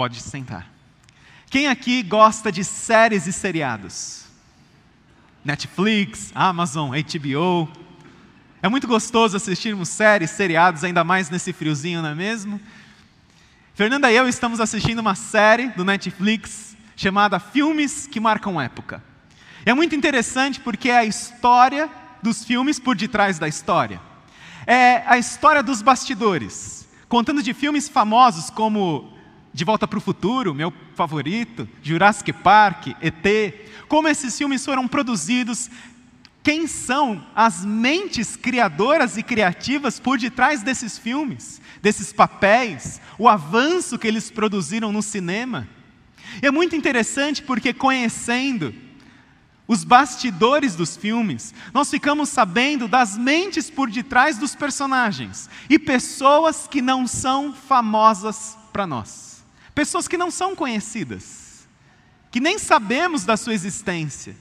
Pode 0.00 0.18
sentar. 0.18 0.66
Quem 1.50 1.68
aqui 1.68 2.02
gosta 2.02 2.50
de 2.50 2.64
séries 2.64 3.26
e 3.26 3.32
seriados? 3.34 4.24
Netflix, 5.44 6.32
Amazon, 6.34 6.88
HBO. 6.92 7.68
É 8.62 8.68
muito 8.70 8.88
gostoso 8.88 9.36
assistirmos 9.36 9.90
séries, 9.90 10.30
seriados, 10.30 10.84
ainda 10.84 11.04
mais 11.04 11.28
nesse 11.28 11.52
friozinho, 11.52 12.00
não 12.00 12.08
é 12.08 12.14
mesmo? 12.14 12.58
Fernanda 13.74 14.10
e 14.10 14.16
eu 14.16 14.26
estamos 14.26 14.58
assistindo 14.58 15.00
uma 15.00 15.14
série 15.14 15.68
do 15.68 15.84
Netflix 15.84 16.74
chamada 16.96 17.38
Filmes 17.38 18.06
que 18.06 18.18
Marcam 18.18 18.58
Época. 18.58 19.04
É 19.66 19.74
muito 19.74 19.94
interessante 19.94 20.60
porque 20.60 20.88
é 20.88 20.96
a 20.96 21.04
história 21.04 21.90
dos 22.22 22.42
filmes 22.42 22.80
por 22.80 22.96
detrás 22.96 23.38
da 23.38 23.46
história. 23.46 24.00
É 24.66 25.02
a 25.06 25.18
história 25.18 25.62
dos 25.62 25.82
bastidores, 25.82 26.88
contando 27.06 27.42
de 27.42 27.52
filmes 27.52 27.86
famosos 27.86 28.48
como 28.48 29.19
De 29.52 29.64
Volta 29.64 29.86
para 29.86 29.98
o 29.98 30.02
Futuro, 30.02 30.54
meu 30.54 30.72
favorito, 30.94 31.68
Jurassic 31.82 32.32
Park, 32.32 32.88
ET, 33.00 33.54
como 33.88 34.08
esses 34.08 34.36
filmes 34.36 34.64
foram 34.64 34.86
produzidos, 34.86 35.68
quem 36.42 36.66
são 36.66 37.24
as 37.34 37.64
mentes 37.64 38.36
criadoras 38.36 39.16
e 39.16 39.22
criativas 39.22 40.00
por 40.00 40.18
detrás 40.18 40.62
desses 40.62 40.96
filmes, 40.96 41.60
desses 41.82 42.12
papéis, 42.12 43.00
o 43.18 43.28
avanço 43.28 43.98
que 43.98 44.06
eles 44.08 44.30
produziram 44.30 44.92
no 44.92 45.02
cinema. 45.02 45.68
E 46.42 46.46
é 46.46 46.50
muito 46.50 46.76
interessante 46.76 47.42
porque, 47.42 47.74
conhecendo 47.74 48.74
os 49.70 49.84
bastidores 49.84 50.74
dos 50.74 50.96
filmes, 50.96 51.54
nós 51.72 51.88
ficamos 51.90 52.28
sabendo 52.28 52.88
das 52.88 53.16
mentes 53.16 53.70
por 53.70 53.88
detrás 53.88 54.36
dos 54.36 54.54
personagens 54.54 55.48
e 55.68 55.78
pessoas 55.78 56.66
que 56.66 56.82
não 56.82 57.06
são 57.06 57.52
famosas 57.52 58.58
para 58.72 58.84
nós, 58.84 59.29
pessoas 59.74 60.08
que 60.08 60.16
não 60.16 60.30
são 60.30 60.54
conhecidas, 60.54 61.68
que 62.30 62.40
nem 62.40 62.58
sabemos 62.58 63.24
da 63.24 63.36
sua 63.36 63.54
existência 63.54 64.36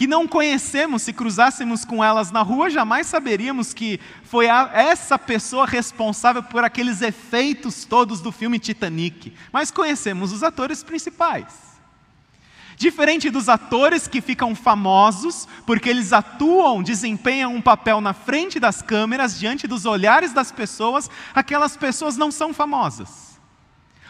que 0.00 0.06
não 0.06 0.26
conhecemos, 0.26 1.02
se 1.02 1.12
cruzássemos 1.12 1.84
com 1.84 2.02
elas 2.02 2.30
na 2.30 2.40
rua, 2.40 2.70
jamais 2.70 3.06
saberíamos 3.06 3.74
que 3.74 4.00
foi 4.22 4.48
a, 4.48 4.70
essa 4.72 5.18
pessoa 5.18 5.66
responsável 5.66 6.42
por 6.42 6.64
aqueles 6.64 7.02
efeitos 7.02 7.84
todos 7.84 8.22
do 8.22 8.32
filme 8.32 8.58
Titanic. 8.58 9.34
Mas 9.52 9.70
conhecemos 9.70 10.32
os 10.32 10.42
atores 10.42 10.82
principais. 10.82 11.69
Diferente 12.80 13.28
dos 13.28 13.46
atores 13.46 14.08
que 14.08 14.22
ficam 14.22 14.54
famosos 14.54 15.46
porque 15.66 15.90
eles 15.90 16.14
atuam, 16.14 16.82
desempenham 16.82 17.54
um 17.54 17.60
papel 17.60 18.00
na 18.00 18.14
frente 18.14 18.58
das 18.58 18.80
câmeras, 18.80 19.38
diante 19.38 19.66
dos 19.68 19.84
olhares 19.84 20.32
das 20.32 20.50
pessoas, 20.50 21.10
aquelas 21.34 21.76
pessoas 21.76 22.16
não 22.16 22.30
são 22.30 22.54
famosas. 22.54 23.38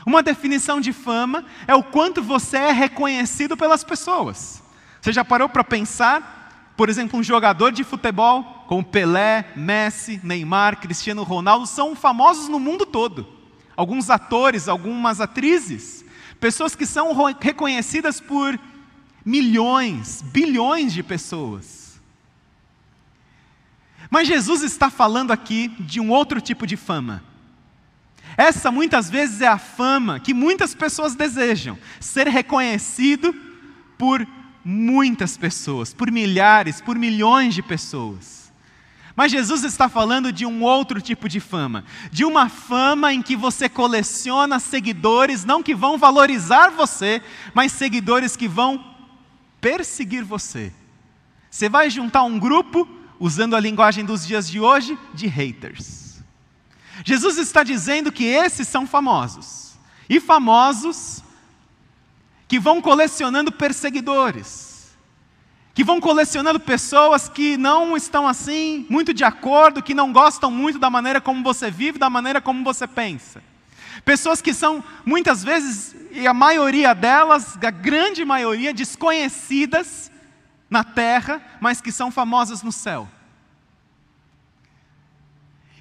Uma 0.07 0.23
definição 0.23 0.81
de 0.81 0.93
fama 0.93 1.45
é 1.67 1.75
o 1.75 1.83
quanto 1.83 2.23
você 2.23 2.59
é 2.59 2.71
reconhecido 2.71 3.57
pelas 3.57 3.83
pessoas. 3.83 4.63
Você 5.01 5.13
já 5.13 5.25
parou 5.25 5.49
para 5.49 5.65
pensar, 5.65 6.73
por 6.77 6.89
exemplo, 6.89 7.19
um 7.19 7.25
jogador 7.25 7.73
de 7.73 7.83
futebol 7.83 8.45
como 8.69 8.85
Pelé, 8.85 9.47
Messi, 9.57 10.21
Neymar, 10.23 10.77
Cristiano 10.77 11.25
Ronaldo 11.25 11.67
são 11.67 11.97
famosos 11.97 12.47
no 12.47 12.61
mundo 12.61 12.87
todo. 12.87 13.27
Alguns 13.77 14.11
atores, 14.11 14.69
algumas 14.69 15.21
atrizes, 15.21 16.00
pessoas 16.41 16.75
que 16.75 16.87
são 16.87 17.13
reconhecidas 17.39 18.21
por 18.21 18.59
milhões, 19.25 20.23
bilhões 20.23 20.93
de 20.93 21.03
pessoas. 21.03 22.01
Mas 24.11 24.27
Jesus 24.27 24.63
está 24.63 24.91
falando 24.91 25.31
aqui 25.31 25.69
de 25.79 26.01
um 26.01 26.11
outro 26.11 26.41
tipo 26.41 26.67
de 26.67 26.77
fama. 26.77 27.23
Essa 28.37 28.71
muitas 28.71 29.11
vezes 29.11 29.41
é 29.41 29.47
a 29.47 29.59
fama 29.59 30.19
que 30.19 30.33
muitas 30.33 30.75
pessoas 30.75 31.15
desejam, 31.15 31.79
ser 32.01 32.27
reconhecido 32.27 33.35
por 33.99 34.27
muitas 34.65 35.37
pessoas, 35.37 35.93
por 35.93 36.11
milhares, 36.11 36.81
por 36.81 36.97
milhões 36.97 37.55
de 37.55 37.63
pessoas. 37.63 38.40
Mas 39.21 39.33
Jesus 39.33 39.65
está 39.65 39.87
falando 39.87 40.33
de 40.33 40.47
um 40.47 40.63
outro 40.63 40.99
tipo 40.99 41.29
de 41.29 41.41
fama, 41.41 41.85
de 42.11 42.25
uma 42.25 42.49
fama 42.49 43.13
em 43.13 43.21
que 43.21 43.37
você 43.37 43.69
coleciona 43.69 44.59
seguidores, 44.59 45.45
não 45.45 45.63
que 45.63 45.75
vão 45.75 45.99
valorizar 45.99 46.71
você, 46.71 47.21
mas 47.53 47.71
seguidores 47.71 48.35
que 48.35 48.49
vão 48.49 48.83
perseguir 49.61 50.25
você. 50.25 50.73
Você 51.51 51.69
vai 51.69 51.91
juntar 51.91 52.23
um 52.23 52.39
grupo, 52.39 52.89
usando 53.19 53.55
a 53.55 53.61
linguagem 53.61 54.07
dos 54.07 54.27
dias 54.27 54.49
de 54.49 54.59
hoje, 54.59 54.99
de 55.13 55.27
haters. 55.27 56.23
Jesus 57.05 57.37
está 57.37 57.63
dizendo 57.63 58.11
que 58.11 58.25
esses 58.25 58.69
são 58.69 58.87
famosos. 58.87 59.75
E 60.09 60.19
famosos 60.19 61.23
que 62.49 62.59
vão 62.59 62.81
colecionando 62.81 63.53
perseguidores, 63.53 64.70
que 65.75 65.85
vão 65.85 66.01
colecionando 66.01 66.59
pessoas 66.59 67.29
que 67.29 67.57
não 67.57 67.97
estão 67.97 68.27
assim, 68.27 68.87
muito 68.89 69.15
de 69.15 69.25
acordo, 69.25 69.83
que 69.83 69.95
não 69.95 70.13
gostam 70.13 70.51
muito 70.51 70.79
da 70.79 70.91
maneira 70.91 71.21
como 71.21 71.43
você 71.43 71.71
vive, 71.71 71.99
da 71.99 72.11
maneira 72.11 72.41
como 72.41 72.65
você 72.65 72.87
pensa. 72.87 73.43
Pessoas 74.05 74.43
que 74.43 74.53
são, 74.53 74.83
muitas 75.05 75.45
vezes, 75.45 75.95
e 76.11 76.27
a 76.27 76.35
maioria 76.35 76.95
delas, 76.95 77.57
a 77.63 77.71
grande 77.71 78.25
maioria, 78.25 78.75
desconhecidas 78.75 80.11
na 80.69 80.83
terra, 80.83 81.41
mas 81.61 81.81
que 81.81 81.93
são 81.93 82.11
famosas 82.11 82.63
no 82.63 82.73
céu. 82.73 83.09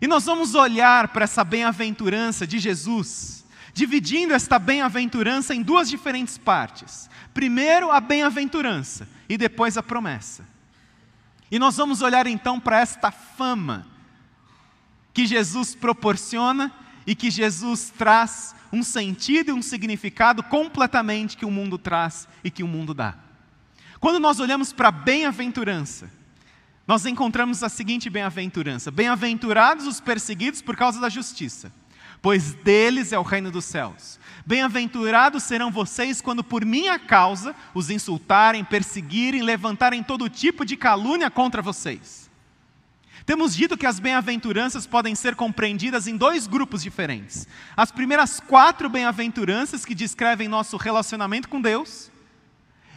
E 0.01 0.07
nós 0.07 0.25
vamos 0.25 0.55
olhar 0.55 1.09
para 1.09 1.23
essa 1.23 1.43
bem-aventurança 1.43 2.45
de 2.45 2.59
Jesus 2.59 3.38
dividindo 3.79 4.33
esta 4.33 4.59
bem-aventurança 4.59 5.55
em 5.55 5.61
duas 5.61 5.89
diferentes 5.89 6.37
partes. 6.37 7.09
Primeiro, 7.33 7.89
a 7.89 8.01
bem-aventurança 8.01 9.07
e 9.29 9.37
depois 9.37 9.77
a 9.77 9.81
promessa. 9.81 10.45
E 11.49 11.57
nós 11.57 11.77
vamos 11.77 12.01
olhar 12.01 12.27
então 12.27 12.59
para 12.59 12.81
esta 12.81 13.09
fama 13.09 13.87
que 15.13 15.25
Jesus 15.25 15.75
proporciona 15.75 16.73
e 17.07 17.15
que 17.15 17.31
Jesus 17.31 17.89
traz 17.97 18.53
um 18.71 18.83
sentido 18.83 19.51
e 19.51 19.53
um 19.53 19.61
significado 19.61 20.43
completamente 20.43 21.37
que 21.37 21.45
o 21.45 21.51
mundo 21.51 21.77
traz 21.77 22.27
e 22.43 22.51
que 22.51 22.63
o 22.63 22.67
mundo 22.67 22.93
dá. 22.93 23.15
Quando 24.01 24.19
nós 24.19 24.41
olhamos 24.41 24.73
para 24.73 24.89
a 24.89 24.91
bem-aventurança, 24.91 26.11
nós 26.85 27.05
encontramos 27.05 27.63
a 27.63 27.69
seguinte 27.69 28.09
bem-aventurança: 28.09 28.91
Bem-aventurados 28.91 29.87
os 29.87 30.01
perseguidos 30.01 30.61
por 30.61 30.75
causa 30.75 30.99
da 30.99 31.07
justiça 31.07 31.71
pois 32.21 32.53
deles 32.53 33.11
é 33.11 33.19
o 33.19 33.23
reino 33.23 33.51
dos 33.51 33.65
céus. 33.65 34.19
Bem-aventurados 34.45 35.43
serão 35.43 35.71
vocês 35.71 36.21
quando 36.21 36.43
por 36.43 36.65
minha 36.65 36.97
causa 36.97 37.55
os 37.73 37.89
insultarem, 37.89 38.63
perseguirem, 38.63 39.41
levantarem 39.41 40.03
todo 40.03 40.29
tipo 40.29 40.65
de 40.65 40.75
calúnia 40.75 41.29
contra 41.29 41.61
vocês. 41.61 42.29
Temos 43.25 43.55
dito 43.55 43.77
que 43.77 43.85
as 43.85 43.99
bem-aventuranças 43.99 44.87
podem 44.87 45.13
ser 45.13 45.35
compreendidas 45.35 46.07
em 46.07 46.17
dois 46.17 46.47
grupos 46.47 46.81
diferentes. 46.81 47.47
As 47.77 47.91
primeiras 47.91 48.39
quatro 48.39 48.89
bem-aventuranças 48.89 49.85
que 49.85 49.93
descrevem 49.93 50.47
nosso 50.47 50.77
relacionamento 50.77 51.47
com 51.47 51.61
Deus, 51.61 52.09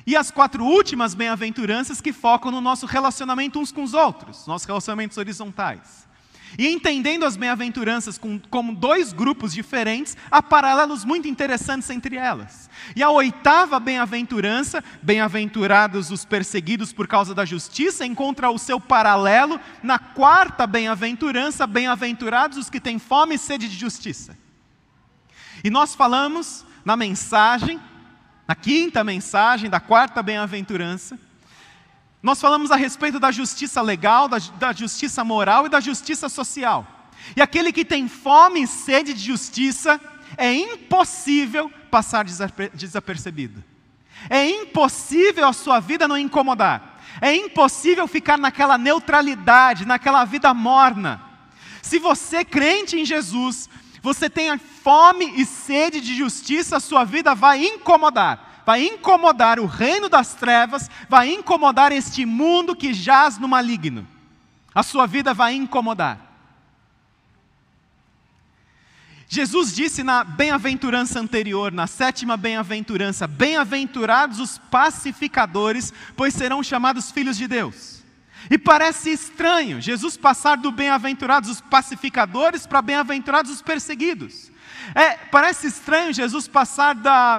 e 0.07 0.17
as 0.17 0.31
quatro 0.31 0.65
últimas 0.65 1.15
bem-aventuranças 1.15 2.01
que 2.01 2.13
focam 2.13 2.51
no 2.51 2.61
nosso 2.61 2.87
relacionamento 2.87 3.61
uns 3.61 3.71
com 3.71 3.83
os 3.83 3.95
outros, 3.95 4.47
nossos 4.47 4.67
relacionamentos 4.67 5.17
horizontais. 5.17 6.09
E 6.59 6.69
entendendo 6.69 7.25
as 7.25 7.37
bem-aventuranças 7.37 8.21
como 8.51 8.75
dois 8.75 9.13
grupos 9.13 9.53
diferentes, 9.53 10.17
há 10.31 10.43
paralelos 10.43 11.05
muito 11.05 11.27
interessantes 11.27 11.89
entre 11.89 12.17
elas. 12.17 12.69
E 12.95 13.03
a 13.03 13.11
oitava 13.11 13.81
bem-aventurança, 13.81 14.85
bem-aventurados 15.03 16.11
os 16.11 16.25
perseguidos 16.25 16.93
por 16.93 17.07
causa 17.07 17.35
da 17.35 17.45
justiça, 17.45 18.05
encontra 18.05 18.51
o 18.51 18.59
seu 18.59 18.79
paralelo 18.79 19.59
na 19.83 19.99
quarta 19.99 20.67
bem-aventurança, 20.67 21.67
bem-aventurados 21.67 22.59
os 22.59 22.69
que 22.69 22.81
têm 22.81 22.99
fome 22.99 23.37
e 23.37 23.39
sede 23.39 23.69
de 23.69 23.77
justiça. 23.77 24.37
E 25.65 25.71
nós 25.71 25.95
falamos 25.95 26.67
na 26.85 26.97
mensagem, 26.97 27.81
na 28.47 28.55
quinta 28.55 29.03
mensagem 29.03 29.71
da 29.71 29.81
quarta 29.81 30.23
bem-aventurança, 30.23 31.19
nós 32.23 32.41
falamos 32.41 32.71
a 32.71 32.77
respeito 32.77 33.19
da 33.19 33.33
justiça 33.33 33.83
legal, 33.83 34.29
da, 34.29 34.39
da, 34.39 34.73
justiça 34.73 35.25
moral 35.25 35.67
e 35.67 35.69
da 35.69 35.81
justiça 35.81 36.29
social. 36.29 36.87
E 37.37 37.43
aquele 37.43 37.73
que 37.73 37.85
tem 37.85 38.07
fome 38.07 38.63
e 38.63 38.67
sede 38.67 39.13
de 39.13 39.21
justiça, 39.21 40.01
é 40.37 40.55
impossível 40.55 41.69
passar 41.91 42.25
desapercebido. 42.73 43.63
É 44.31 44.49
impossível 44.49 45.49
a 45.49 45.53
sua 45.53 45.81
vida 45.81 46.07
não 46.07 46.17
incomodar. 46.17 47.01
É 47.21 47.35
impossível 47.35 48.07
ficar 48.07 48.39
naquela 48.39 48.79
neutralidade, 48.79 49.85
naquela 49.85 50.25
vida 50.25 50.55
morna. 50.55 51.21
Se 51.83 51.99
você 51.99 52.45
crente 52.45 52.97
em 52.97 53.05
Jesus, 53.05 53.69
você 54.01 54.31
tem 54.31 54.57
fome 54.59 55.33
e 55.37 55.45
sede 55.45 56.01
de 56.01 56.15
justiça, 56.15 56.77
a 56.77 56.81
sua 56.81 57.05
vida 57.05 57.35
vai 57.35 57.65
incomodar 57.65 58.52
vai 58.65 58.85
incomodar 58.87 59.59
o 59.59 59.67
reino 59.67 60.09
das 60.09 60.35
trevas, 60.35 60.91
vai 61.09 61.33
incomodar 61.33 61.93
este 61.93 62.25
mundo 62.25 62.77
que 62.77 62.93
jaz 62.93 63.39
no 63.39 63.49
maligno. 63.49 64.07
A 64.75 64.83
sua 64.83 65.07
vida 65.07 65.35
vai 65.35 65.55
incomodar. 65.55 66.33
Jesus 69.29 69.75
disse 69.75 70.03
na 70.03 70.25
bem-aventurança 70.25 71.19
anterior, 71.19 71.73
na 71.73 71.87
sétima 71.87 72.37
bem-aventurança: 72.37 73.27
Bem-aventurados 73.27 74.39
os 74.39 74.59
pacificadores, 74.59 75.93
pois 76.15 76.35
serão 76.35 76.63
chamados 76.63 77.11
filhos 77.11 77.39
de 77.39 77.49
Deus. 77.49 78.03
E 78.51 78.59
parece 78.59 79.11
estranho 79.11 79.81
Jesus 79.81 80.17
passar 80.17 80.57
do 80.57 80.71
bem-aventurados 80.71 81.49
os 81.49 81.61
pacificadores 81.61 82.67
para 82.67 82.83
bem-aventurados 82.83 83.51
os 83.51 83.63
perseguidos. 83.63 84.51
É, 84.95 85.13
parece 85.15 85.69
estranho 85.69 86.13
Jesus 86.13 86.49
passar 86.49 86.95
da, 86.95 87.39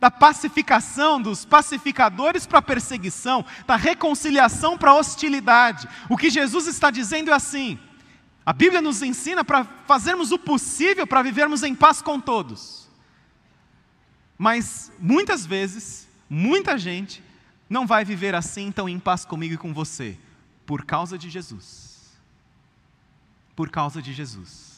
da 0.00 0.10
pacificação 0.10 1.20
dos 1.20 1.44
pacificadores 1.44 2.46
para 2.46 2.60
a 2.60 2.62
perseguição, 2.62 3.44
da 3.66 3.76
reconciliação 3.76 4.78
para 4.78 4.92
a 4.92 4.94
hostilidade. 4.94 5.86
O 6.08 6.16
que 6.16 6.30
Jesus 6.30 6.66
está 6.66 6.90
dizendo 6.90 7.30
é 7.30 7.34
assim: 7.34 7.78
a 8.44 8.52
Bíblia 8.52 8.80
nos 8.80 9.02
ensina 9.02 9.44
para 9.44 9.64
fazermos 9.86 10.32
o 10.32 10.38
possível 10.38 11.06
para 11.06 11.22
vivermos 11.22 11.62
em 11.62 11.74
paz 11.74 12.00
com 12.00 12.18
todos. 12.18 12.88
Mas 14.38 14.90
muitas 14.98 15.44
vezes, 15.44 16.08
muita 16.28 16.78
gente 16.78 17.22
não 17.68 17.86
vai 17.86 18.04
viver 18.04 18.34
assim 18.34 18.72
tão 18.72 18.88
em 18.88 18.98
paz 18.98 19.26
comigo 19.26 19.52
e 19.54 19.58
com 19.58 19.74
você, 19.74 20.18
por 20.64 20.86
causa 20.86 21.18
de 21.18 21.28
Jesus. 21.28 22.18
Por 23.54 23.68
causa 23.68 24.00
de 24.00 24.14
Jesus. 24.14 24.69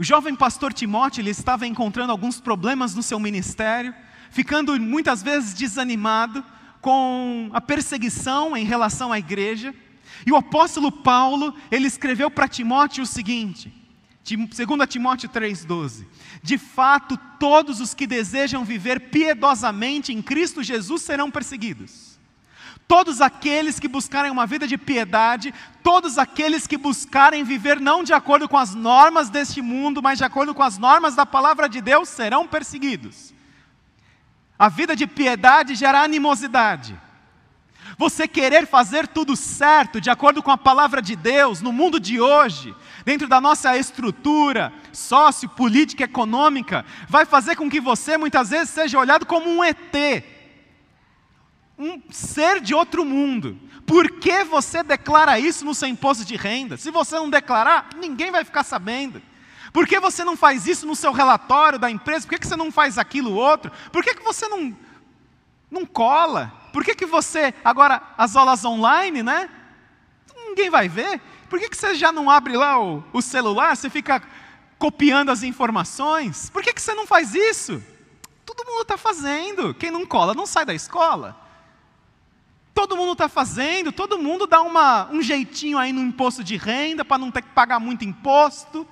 O 0.00 0.02
jovem 0.02 0.34
pastor 0.34 0.72
Timóteo 0.72 1.20
ele 1.20 1.28
estava 1.28 1.66
encontrando 1.66 2.10
alguns 2.10 2.40
problemas 2.40 2.94
no 2.94 3.02
seu 3.02 3.20
ministério, 3.20 3.94
ficando 4.30 4.80
muitas 4.80 5.22
vezes 5.22 5.52
desanimado 5.52 6.42
com 6.80 7.50
a 7.52 7.60
perseguição 7.60 8.56
em 8.56 8.64
relação 8.64 9.12
à 9.12 9.18
igreja. 9.18 9.74
E 10.24 10.32
o 10.32 10.36
apóstolo 10.36 10.90
Paulo, 10.90 11.54
ele 11.70 11.86
escreveu 11.86 12.30
para 12.30 12.48
Timóteo 12.48 13.04
o 13.04 13.06
seguinte, 13.06 13.70
2 14.24 14.48
Timóteo 14.88 15.28
3,12: 15.28 16.06
De 16.42 16.56
fato, 16.56 17.18
todos 17.38 17.78
os 17.78 17.92
que 17.92 18.06
desejam 18.06 18.64
viver 18.64 19.10
piedosamente 19.10 20.14
em 20.14 20.22
Cristo 20.22 20.62
Jesus 20.62 21.02
serão 21.02 21.30
perseguidos. 21.30 22.09
Todos 22.90 23.20
aqueles 23.20 23.78
que 23.78 23.86
buscarem 23.86 24.32
uma 24.32 24.48
vida 24.48 24.66
de 24.66 24.76
piedade, 24.76 25.54
todos 25.80 26.18
aqueles 26.18 26.66
que 26.66 26.76
buscarem 26.76 27.44
viver 27.44 27.78
não 27.78 28.02
de 28.02 28.12
acordo 28.12 28.48
com 28.48 28.58
as 28.58 28.74
normas 28.74 29.30
deste 29.30 29.62
mundo, 29.62 30.02
mas 30.02 30.18
de 30.18 30.24
acordo 30.24 30.52
com 30.52 30.64
as 30.64 30.76
normas 30.76 31.14
da 31.14 31.24
palavra 31.24 31.68
de 31.68 31.80
Deus, 31.80 32.08
serão 32.08 32.48
perseguidos. 32.48 33.32
A 34.58 34.68
vida 34.68 34.96
de 34.96 35.06
piedade 35.06 35.76
gera 35.76 36.02
animosidade 36.02 36.98
você 38.00 38.26
querer 38.26 38.66
fazer 38.66 39.06
tudo 39.06 39.36
certo, 39.36 40.00
de 40.00 40.08
acordo 40.08 40.42
com 40.42 40.50
a 40.50 40.56
palavra 40.56 41.02
de 41.02 41.14
Deus, 41.14 41.60
no 41.60 41.70
mundo 41.70 42.00
de 42.00 42.18
hoje, 42.18 42.74
dentro 43.04 43.28
da 43.28 43.42
nossa 43.42 43.76
estrutura 43.76 44.72
sociopolítica 44.90 46.04
econômica, 46.04 46.82
vai 47.06 47.26
fazer 47.26 47.56
com 47.56 47.68
que 47.68 47.78
você 47.78 48.16
muitas 48.16 48.48
vezes 48.48 48.70
seja 48.70 48.98
olhado 48.98 49.26
como 49.26 49.50
um 49.50 49.62
ET, 49.62 50.24
um 51.80 52.02
ser 52.10 52.60
de 52.60 52.74
outro 52.74 53.06
mundo. 53.06 53.58
Por 53.86 54.10
que 54.20 54.44
você 54.44 54.82
declara 54.82 55.38
isso 55.38 55.64
no 55.64 55.74
seu 55.74 55.88
imposto 55.88 56.26
de 56.26 56.36
renda? 56.36 56.76
Se 56.76 56.90
você 56.90 57.16
não 57.16 57.30
declarar, 57.30 57.88
ninguém 57.96 58.30
vai 58.30 58.44
ficar 58.44 58.62
sabendo. 58.62 59.22
Por 59.72 59.86
que 59.86 59.98
você 59.98 60.22
não 60.22 60.36
faz 60.36 60.66
isso 60.66 60.86
no 60.86 60.94
seu 60.94 61.10
relatório 61.10 61.78
da 61.78 61.90
empresa? 61.90 62.26
Por 62.26 62.38
que 62.38 62.46
você 62.46 62.56
não 62.56 62.70
faz 62.70 62.98
aquilo 62.98 63.32
outro? 63.32 63.72
Por 63.90 64.04
que 64.04 64.14
você 64.22 64.46
não, 64.46 64.76
não 65.70 65.86
cola? 65.86 66.52
Por 66.70 66.84
que, 66.84 66.94
que 66.94 67.06
você, 67.06 67.54
agora, 67.64 68.02
as 68.18 68.36
aulas 68.36 68.62
online, 68.64 69.22
né? 69.22 69.48
Ninguém 70.36 70.68
vai 70.68 70.86
ver. 70.86 71.20
Por 71.48 71.58
que, 71.58 71.68
que 71.70 71.76
você 71.76 71.94
já 71.94 72.12
não 72.12 72.28
abre 72.28 72.56
lá 72.56 72.78
o, 72.78 73.02
o 73.12 73.22
celular? 73.22 73.74
Você 73.74 73.88
fica 73.88 74.22
copiando 74.78 75.30
as 75.30 75.42
informações? 75.42 76.50
Por 76.50 76.62
que, 76.62 76.74
que 76.74 76.82
você 76.82 76.92
não 76.92 77.06
faz 77.06 77.34
isso? 77.34 77.82
Todo 78.44 78.66
mundo 78.66 78.82
está 78.82 78.98
fazendo. 78.98 79.72
Quem 79.72 79.90
não 79.90 80.04
cola 80.04 80.34
não 80.34 80.46
sai 80.46 80.66
da 80.66 80.74
escola. 80.74 81.49
Todo 82.80 82.96
mundo 82.96 83.12
está 83.12 83.28
fazendo, 83.28 83.92
todo 83.92 84.18
mundo 84.18 84.46
dá 84.46 84.62
uma, 84.62 85.06
um 85.12 85.20
jeitinho 85.20 85.76
aí 85.76 85.92
no 85.92 86.00
imposto 86.00 86.42
de 86.42 86.56
renda 86.56 87.04
para 87.04 87.18
não 87.18 87.30
ter 87.30 87.42
que 87.42 87.50
pagar 87.50 87.78
muito 87.78 88.06
imposto. 88.06 88.88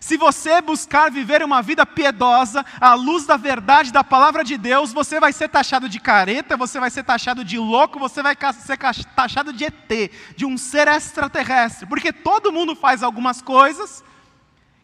Se 0.00 0.16
você 0.16 0.62
buscar 0.62 1.10
viver 1.10 1.42
uma 1.42 1.60
vida 1.60 1.84
piedosa, 1.84 2.64
à 2.80 2.94
luz 2.94 3.26
da 3.26 3.36
verdade 3.36 3.92
da 3.92 4.04
palavra 4.04 4.44
de 4.44 4.56
Deus, 4.56 4.92
você 4.92 5.18
vai 5.18 5.32
ser 5.32 5.48
taxado 5.48 5.88
de 5.88 5.98
careta, 5.98 6.56
você 6.56 6.78
vai 6.78 6.88
ser 6.88 7.02
taxado 7.02 7.44
de 7.44 7.58
louco, 7.58 7.98
você 7.98 8.22
vai 8.22 8.36
ser 8.52 8.78
taxado 9.16 9.52
de 9.52 9.64
ET, 9.64 10.12
de 10.36 10.46
um 10.46 10.56
ser 10.56 10.86
extraterrestre, 10.86 11.86
porque 11.88 12.12
todo 12.12 12.52
mundo 12.52 12.76
faz 12.76 13.02
algumas 13.02 13.42
coisas 13.42 14.04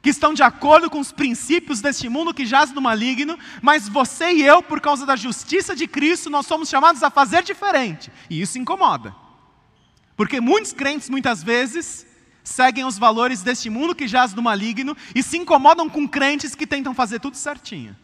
que 0.03 0.11
estão 0.11 0.33
de 0.33 0.43
acordo 0.43 0.89
com 0.89 0.99
os 0.99 1.13
princípios 1.13 1.81
deste 1.81 2.09
mundo 2.09 2.33
que 2.33 2.47
jaz 2.47 2.73
no 2.73 2.81
maligno, 2.81 3.39
mas 3.61 3.89
você 3.89 4.33
e 4.33 4.43
eu, 4.43 4.63
por 4.63 4.81
causa 4.81 5.05
da 5.05 5.17
justiça 5.17 5.77
de 5.77 5.87
Cristo, 5.87 6.31
nós 6.31 6.47
somos 6.47 6.69
chamados 6.69 7.03
a 7.03 7.11
fazer 7.11 7.43
diferente, 7.43 8.11
e 8.29 8.41
isso 8.41 8.59
incomoda. 8.59 9.15
Porque 10.17 10.41
muitos 10.41 10.73
crentes, 10.73 11.09
muitas 11.09 11.43
vezes, 11.43 12.07
seguem 12.43 12.85
os 12.85 12.99
valores 12.99 13.43
deste 13.43 13.69
mundo 13.69 13.95
que 13.95 14.09
jaz 14.09 14.33
do 14.33 14.43
maligno 14.43 14.97
e 15.15 15.23
se 15.23 15.37
incomodam 15.37 15.89
com 15.89 16.09
crentes 16.09 16.55
que 16.55 16.67
tentam 16.67 16.95
fazer 16.95 17.21
tudo 17.21 17.37
certinho. 17.37 17.97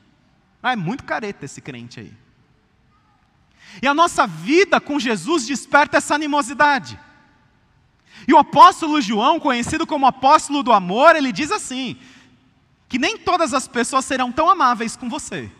Ah, 0.62 0.72
é 0.72 0.76
muito 0.76 1.04
careta 1.04 1.44
esse 1.44 1.60
crente 1.60 2.00
aí. 2.00 2.12
E 3.82 3.86
a 3.86 3.94
nossa 3.94 4.26
vida 4.26 4.80
com 4.80 4.98
Jesus 4.98 5.46
desperta 5.46 5.98
essa 5.98 6.14
animosidade. 6.14 6.98
E 8.26 8.34
o 8.34 8.38
apóstolo 8.38 9.00
João, 9.00 9.38
conhecido 9.38 9.86
como 9.86 10.06
apóstolo 10.06 10.62
do 10.62 10.72
amor, 10.72 11.14
ele 11.14 11.32
diz 11.32 11.52
assim: 11.52 11.96
que 12.88 12.98
nem 12.98 13.18
todas 13.18 13.52
as 13.52 13.66
pessoas 13.66 14.04
serão 14.04 14.30
tão 14.32 14.48
amáveis 14.48 14.96
com 14.96 15.08
você. 15.08 15.50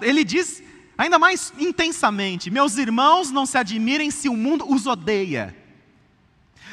Ele 0.00 0.24
diz 0.24 0.62
ainda 0.96 1.18
mais 1.18 1.52
intensamente: 1.58 2.50
meus 2.50 2.76
irmãos, 2.76 3.30
não 3.30 3.46
se 3.46 3.58
admirem 3.58 4.10
se 4.10 4.28
o 4.28 4.36
mundo 4.36 4.64
os 4.68 4.86
odeia. 4.86 5.56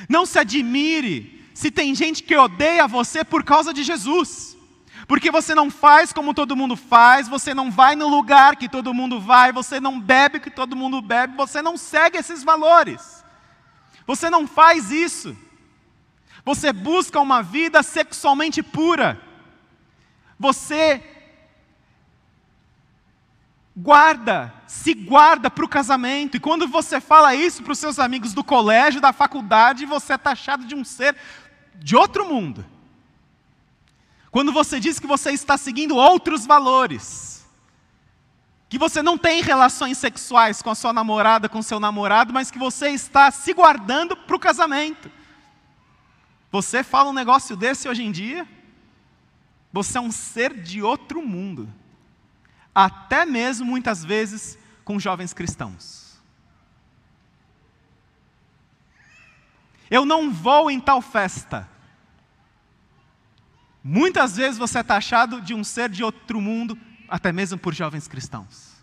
Não 0.07 0.25
se 0.25 0.37
admire 0.37 1.45
se 1.53 1.71
tem 1.71 1.95
gente 1.95 2.21
que 2.21 2.35
odeia 2.35 2.87
você 2.87 3.23
por 3.23 3.43
causa 3.43 3.73
de 3.73 3.83
Jesus. 3.83 4.55
Porque 5.07 5.31
você 5.31 5.55
não 5.55 5.71
faz 5.71 6.11
como 6.11 6.33
todo 6.33 6.55
mundo 6.55 6.75
faz, 6.75 7.27
você 7.27 7.53
não 7.53 7.71
vai 7.71 7.95
no 7.95 8.07
lugar 8.07 8.57
que 8.57 8.67
todo 8.67 8.93
mundo 8.93 9.19
vai, 9.21 9.53
você 9.53 9.79
não 9.79 9.99
bebe 9.99 10.37
o 10.37 10.41
que 10.41 10.51
todo 10.51 10.75
mundo 10.75 11.01
bebe, 11.01 11.35
você 11.37 11.61
não 11.61 11.77
segue 11.77 12.17
esses 12.17 12.43
valores. 12.43 13.16
Você 14.07 14.29
não 14.29 14.47
faz 14.47 14.89
isso. 14.89 15.35
Você 16.45 16.71
busca 16.71 17.19
uma 17.19 17.43
vida 17.43 17.83
sexualmente 17.83 18.63
pura. 18.63 19.21
Você 20.39 21.03
guarda, 23.75 24.53
se 24.65 24.93
guarda 24.93 25.51
para 25.51 25.65
o 25.65 25.69
casamento. 25.69 26.37
E 26.37 26.39
quando 26.39 26.67
você 26.67 27.01
fala 27.01 27.35
isso 27.35 27.61
para 27.61 27.73
os 27.73 27.79
seus 27.79 27.99
amigos 27.99 28.33
do 28.33 28.43
colégio, 28.43 29.01
da 29.01 29.11
faculdade, 29.11 29.85
você 29.85 30.13
é 30.13 30.17
taxado 30.17 30.65
de 30.65 30.73
um 30.73 30.85
ser 30.85 31.15
de 31.75 31.95
outro 31.95 32.25
mundo. 32.25 32.65
Quando 34.31 34.53
você 34.53 34.79
diz 34.79 34.99
que 34.99 35.07
você 35.07 35.31
está 35.31 35.57
seguindo 35.57 35.97
outros 35.97 36.45
valores, 36.45 37.36
que 38.69 38.77
você 38.77 39.01
não 39.01 39.17
tem 39.17 39.41
relações 39.41 39.97
sexuais 39.97 40.61
com 40.61 40.69
a 40.69 40.75
sua 40.75 40.91
namorada, 40.91 41.47
com 41.47 41.61
seu 41.61 41.79
namorado, 41.79 42.33
mas 42.33 42.51
que 42.51 42.59
você 42.59 42.89
está 42.89 43.31
se 43.31 43.53
guardando 43.53 44.15
para 44.15 44.35
o 44.35 44.39
casamento. 44.39 45.09
Você 46.51 46.83
fala 46.83 47.09
um 47.09 47.13
negócio 47.13 47.55
desse 47.55 47.87
hoje 47.87 48.03
em 48.03 48.11
dia? 48.11 48.47
Você 49.71 49.97
é 49.97 50.01
um 50.01 50.11
ser 50.11 50.53
de 50.53 50.81
outro 50.81 51.21
mundo 51.21 51.71
até 52.77 53.25
mesmo 53.25 53.65
muitas 53.65 54.05
vezes 54.05 54.55
com 54.85 54.99
jovens 54.99 55.33
cristãos. 55.33 56.15
Eu 59.89 60.05
não 60.05 60.31
vou 60.31 60.69
em 60.69 60.79
tal 60.79 61.01
festa. 61.01 61.67
Muitas 63.83 64.35
vezes 64.35 64.59
você 64.59 64.77
é 64.77 64.83
taxado 64.83 65.41
de 65.41 65.55
um 65.55 65.63
ser 65.63 65.89
de 65.89 66.03
outro 66.03 66.39
mundo, 66.39 66.77
até 67.07 67.31
mesmo 67.31 67.57
por 67.57 67.73
jovens 67.73 68.07
cristãos. 68.07 68.77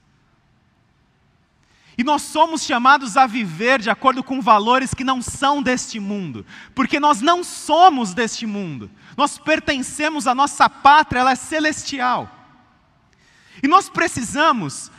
E 1.96 2.02
nós 2.02 2.22
somos 2.22 2.62
chamados 2.62 3.16
a 3.16 3.26
viver 3.26 3.80
de 3.80 3.88
acordo 3.88 4.22
com 4.22 4.40
valores 4.40 4.92
que 4.92 5.04
não 5.04 5.22
são 5.22 5.62
deste 5.62 6.00
mundo, 6.00 6.44
porque 6.74 6.98
nós 6.98 7.20
não 7.20 7.44
somos 7.44 8.12
deste 8.12 8.46
mundo, 8.46 8.90
nós 9.16 9.38
pertencemos 9.38 10.26
à 10.26 10.34
nossa 10.34 10.68
pátria, 10.68 11.20
ela 11.20 11.32
é 11.32 11.36
celestial. 11.36 12.28
E 13.62 13.68
nós 13.68 13.88
precisamos 13.88 14.90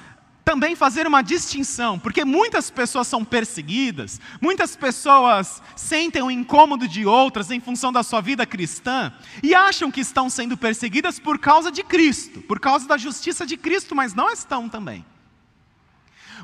também 0.46 0.75
fazer 0.75 1.08
uma 1.08 1.24
distinção, 1.24 1.98
porque 1.98 2.24
muitas 2.24 2.70
pessoas 2.70 3.08
são 3.08 3.25
perseguidas, 3.25 4.22
muitas 4.40 4.75
pessoas 4.75 5.60
sentem 5.75 6.22
o 6.22 6.30
incômodo 6.30 6.88
de 6.88 7.04
outras 7.04 7.50
em 7.50 7.60
função 7.60 7.92
da 7.92 8.04
sua 8.04 8.22
vida 8.22 8.46
cristã 8.46 9.12
e 9.42 9.56
acham 9.56 9.90
que 9.90 10.00
estão 10.00 10.30
sendo 10.30 10.56
perseguidas 10.56 11.18
por 11.18 11.40
causa 11.40 11.72
de 11.72 11.84
Cristo, 11.84 12.42
por 12.42 12.60
causa 12.60 12.88
da 12.88 12.96
justiça 12.96 13.44
de 13.44 13.58
Cristo, 13.58 13.96
mas 13.96 14.14
não 14.14 14.30
estão 14.30 14.70
também. 14.70 15.04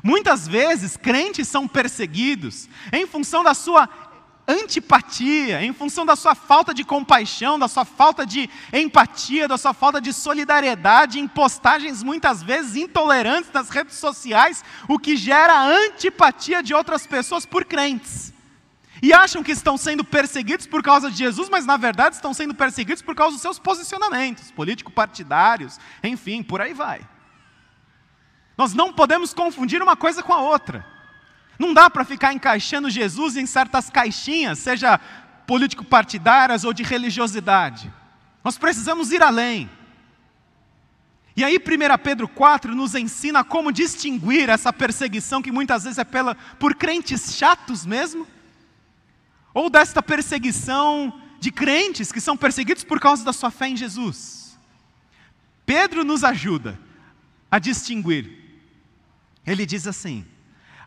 Muitas 0.02 0.48
vezes 0.48 0.96
crentes 0.96 1.46
são 1.46 1.68
perseguidos 1.68 2.68
em 2.92 3.06
função 3.06 3.44
da 3.44 3.54
sua 3.54 3.88
antipatia, 4.46 5.62
em 5.62 5.72
função 5.72 6.04
da 6.04 6.16
sua 6.16 6.34
falta 6.34 6.74
de 6.74 6.84
compaixão, 6.84 7.58
da 7.58 7.68
sua 7.68 7.84
falta 7.84 8.26
de 8.26 8.50
empatia, 8.72 9.46
da 9.46 9.56
sua 9.56 9.72
falta 9.72 10.00
de 10.00 10.12
solidariedade, 10.12 11.18
em 11.18 11.28
postagens 11.28 12.02
muitas 12.02 12.42
vezes 12.42 12.76
intolerantes 12.76 13.50
nas 13.52 13.68
redes 13.70 13.96
sociais, 13.96 14.64
o 14.88 14.98
que 14.98 15.16
gera 15.16 15.62
antipatia 15.62 16.62
de 16.62 16.74
outras 16.74 17.06
pessoas 17.06 17.46
por 17.46 17.64
crentes. 17.64 18.32
E 19.02 19.12
acham 19.12 19.42
que 19.42 19.50
estão 19.50 19.76
sendo 19.76 20.04
perseguidos 20.04 20.66
por 20.66 20.82
causa 20.82 21.10
de 21.10 21.16
Jesus, 21.16 21.48
mas 21.48 21.66
na 21.66 21.76
verdade 21.76 22.14
estão 22.14 22.32
sendo 22.32 22.54
perseguidos 22.54 23.02
por 23.02 23.16
causa 23.16 23.32
dos 23.32 23.42
seus 23.42 23.58
posicionamentos 23.58 24.50
político-partidários, 24.52 25.78
enfim, 26.04 26.42
por 26.42 26.60
aí 26.60 26.72
vai. 26.72 27.00
Nós 28.56 28.74
não 28.74 28.92
podemos 28.92 29.34
confundir 29.34 29.82
uma 29.82 29.96
coisa 29.96 30.22
com 30.22 30.32
a 30.32 30.40
outra. 30.40 30.86
Não 31.58 31.72
dá 31.74 31.88
para 31.88 32.04
ficar 32.04 32.32
encaixando 32.32 32.90
Jesus 32.90 33.36
em 33.36 33.46
certas 33.46 33.90
caixinhas, 33.90 34.58
seja 34.58 34.98
político-partidárias 35.46 36.64
ou 36.64 36.72
de 36.72 36.82
religiosidade. 36.82 37.92
Nós 38.42 38.58
precisamos 38.58 39.12
ir 39.12 39.22
além. 39.22 39.70
E 41.36 41.42
aí, 41.42 41.56
1 41.56 41.98
Pedro 42.02 42.28
4 42.28 42.74
nos 42.74 42.94
ensina 42.94 43.42
como 43.42 43.72
distinguir 43.72 44.50
essa 44.50 44.72
perseguição 44.72 45.40
que 45.40 45.50
muitas 45.50 45.84
vezes 45.84 45.98
é 45.98 46.04
pela, 46.04 46.34
por 46.34 46.74
crentes 46.74 47.34
chatos 47.34 47.86
mesmo, 47.86 48.26
ou 49.54 49.70
desta 49.70 50.02
perseguição 50.02 51.20
de 51.40 51.50
crentes 51.50 52.12
que 52.12 52.20
são 52.20 52.36
perseguidos 52.36 52.84
por 52.84 53.00
causa 53.00 53.24
da 53.24 53.32
sua 53.32 53.50
fé 53.50 53.68
em 53.68 53.76
Jesus. 53.76 54.58
Pedro 55.64 56.04
nos 56.04 56.22
ajuda 56.22 56.78
a 57.50 57.58
distinguir. 57.58 58.38
Ele 59.46 59.64
diz 59.64 59.86
assim: 59.86 60.26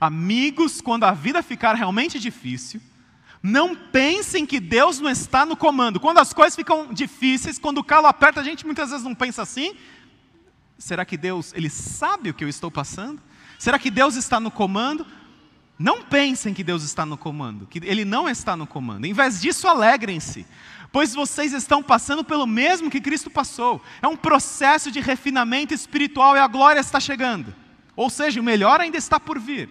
Amigos, 0.06 0.82
quando 0.82 1.04
a 1.04 1.12
vida 1.12 1.42
ficar 1.44 1.74
realmente 1.74 2.20
difícil, 2.20 2.82
não 3.42 3.76
pensem 3.76 4.46
que 4.46 4.60
Deus 4.60 5.00
não 5.00 5.10
está 5.10 5.46
no 5.46 5.56
comando. 5.56 6.00
Quando 6.00 6.18
as 6.18 6.34
coisas 6.34 6.56
ficam 6.56 6.94
difíceis, 6.94 7.60
quando 7.60 7.78
o 7.78 7.84
calo 7.84 8.08
aperta, 8.08 8.42
a 8.42 8.44
gente 8.44 8.66
muitas 8.66 8.90
vezes 8.90 9.04
não 9.04 9.14
pensa 9.14 9.42
assim. 9.42 9.76
Será 10.78 11.06
que 11.06 11.16
Deus, 11.16 11.54
ele 11.54 11.70
sabe 11.70 12.30
o 12.30 12.34
que 12.34 12.44
eu 12.44 12.50
estou 12.50 12.72
passando? 12.72 13.22
Será 13.60 13.78
que 13.78 13.92
Deus 13.92 14.16
está 14.16 14.40
no 14.40 14.50
comando? 14.50 15.06
Não 15.78 16.02
pensem 16.02 16.54
que 16.54 16.64
Deus 16.64 16.84
está 16.84 17.06
no 17.06 17.18
comando, 17.18 17.68
que 17.68 17.80
Ele 17.84 18.06
não 18.06 18.30
está 18.30 18.56
no 18.56 18.66
comando. 18.66 19.06
Em 19.06 19.14
vez 19.14 19.42
disso, 19.42 19.68
alegrem-se, 19.68 20.46
pois 20.92 21.14
vocês 21.14 21.52
estão 21.54 21.84
passando 21.84 22.24
pelo 22.24 22.48
mesmo 22.48 22.90
que 22.90 23.02
Cristo 23.02 23.30
passou. 23.30 23.82
É 24.02 24.08
um 24.08 24.16
processo 24.16 24.90
de 24.90 25.02
refinamento 25.02 25.74
espiritual 25.74 26.36
e 26.36 26.40
a 26.40 26.48
glória 26.48 26.80
está 26.80 27.00
chegando. 27.00 27.54
Ou 27.96 28.10
seja, 28.10 28.40
o 28.40 28.44
melhor 28.44 28.80
ainda 28.80 28.98
está 28.98 29.20
por 29.20 29.38
vir. 29.38 29.70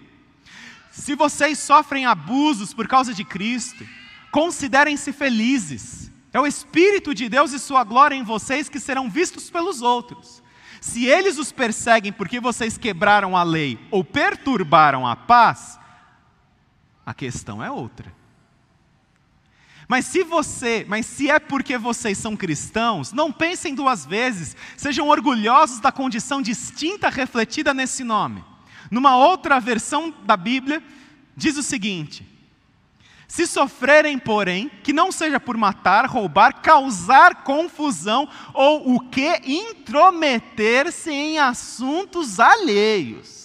Se 0.95 1.13
vocês 1.13 1.59
sofrem 1.59 2.05
abusos 2.05 2.73
por 2.73 2.87
causa 2.87 3.13
de 3.13 3.25
Cristo, 3.25 3.85
considerem-se 4.31 5.11
felizes. 5.11 6.09
É 6.31 6.39
o 6.39 6.47
Espírito 6.47 7.13
de 7.13 7.27
Deus 7.27 7.51
e 7.51 7.59
Sua 7.59 7.83
glória 7.83 8.15
em 8.15 8.23
vocês 8.23 8.69
que 8.69 8.79
serão 8.79 9.09
vistos 9.09 9.49
pelos 9.49 9.81
outros. 9.81 10.41
Se 10.79 11.05
eles 11.05 11.37
os 11.37 11.51
perseguem 11.51 12.13
porque 12.13 12.39
vocês 12.39 12.77
quebraram 12.77 13.35
a 13.35 13.43
lei 13.43 13.77
ou 13.91 14.05
perturbaram 14.05 15.05
a 15.05 15.17
paz, 15.17 15.77
a 17.05 17.13
questão 17.13 17.61
é 17.61 17.69
outra. 17.69 18.13
Mas 19.89 20.05
se 20.05 20.23
você, 20.23 20.85
mas 20.87 21.05
se 21.05 21.29
é 21.29 21.39
porque 21.39 21.77
vocês 21.77 22.17
são 22.17 22.37
cristãos, 22.37 23.11
não 23.11 23.33
pensem 23.33 23.75
duas 23.75 24.05
vezes, 24.05 24.55
sejam 24.77 25.09
orgulhosos 25.09 25.81
da 25.81 25.91
condição 25.91 26.41
distinta 26.41 27.09
refletida 27.09 27.73
nesse 27.73 28.03
nome. 28.03 28.54
Numa 28.89 29.17
outra 29.17 29.59
versão 29.59 30.13
da 30.23 30.37
Bíblia, 30.37 30.83
diz 31.35 31.57
o 31.57 31.63
seguinte: 31.63 32.27
Se 33.27 33.47
sofrerem, 33.47 34.17
porém, 34.17 34.69
que 34.83 34.93
não 34.93 35.11
seja 35.11 35.39
por 35.39 35.57
matar, 35.57 36.05
roubar, 36.05 36.61
causar 36.61 37.43
confusão 37.43 38.27
ou 38.53 38.95
o 38.95 38.99
que 38.99 39.41
intrometer-se 39.45 41.11
em 41.11 41.39
assuntos 41.39 42.39
alheios 42.39 43.35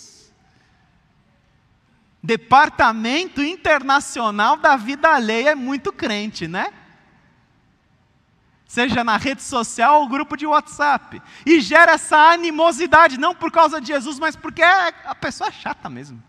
Departamento 2.22 3.42
Internacional 3.42 4.56
da 4.56 4.76
Vida 4.76 5.08
Alheia 5.08 5.50
é 5.50 5.54
muito 5.54 5.92
crente, 5.92 6.46
né? 6.46 6.72
Seja 8.70 9.02
na 9.02 9.16
rede 9.16 9.42
social 9.42 10.00
ou 10.00 10.08
grupo 10.08 10.36
de 10.36 10.46
WhatsApp. 10.46 11.20
E 11.44 11.60
gera 11.60 11.94
essa 11.94 12.16
animosidade, 12.16 13.18
não 13.18 13.34
por 13.34 13.50
causa 13.50 13.80
de 13.80 13.88
Jesus, 13.88 14.16
mas 14.20 14.36
porque 14.36 14.62
a 14.62 15.12
pessoa 15.12 15.48
é 15.48 15.50
chata 15.50 15.90
mesmo. 15.90 16.22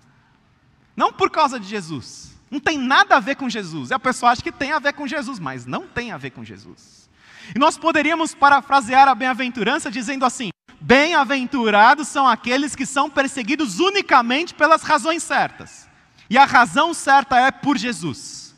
Não 0.95 1.13
por 1.13 1.29
causa 1.29 1.59
de 1.59 1.67
Jesus. 1.67 2.35
Não 2.49 2.59
tem 2.59 2.79
nada 2.79 3.15
a 3.15 3.19
ver 3.19 3.35
com 3.35 3.47
Jesus. 3.47 3.91
A 3.91 3.99
pessoa 3.99 4.31
acha 4.31 4.41
que 4.41 4.51
tem 4.51 4.71
a 4.71 4.79
ver 4.79 4.93
com 4.93 5.05
Jesus, 5.05 5.37
mas 5.37 5.67
não 5.67 5.85
tem 5.85 6.11
a 6.11 6.17
ver 6.17 6.31
com 6.31 6.43
Jesus. 6.43 7.07
E 7.55 7.59
nós 7.59 7.77
poderíamos 7.77 8.33
parafrasear 8.33 9.07
a 9.07 9.13
bem-aventurança 9.13 9.91
dizendo 9.91 10.25
assim: 10.25 10.49
Bem-aventurados 10.79 12.07
são 12.07 12.27
aqueles 12.27 12.75
que 12.75 12.87
são 12.87 13.07
perseguidos 13.07 13.79
unicamente 13.79 14.55
pelas 14.55 14.81
razões 14.81 15.21
certas. 15.21 15.87
E 16.27 16.39
a 16.39 16.45
razão 16.45 16.91
certa 16.91 17.37
é 17.39 17.51
por 17.51 17.77
Jesus. 17.77 18.55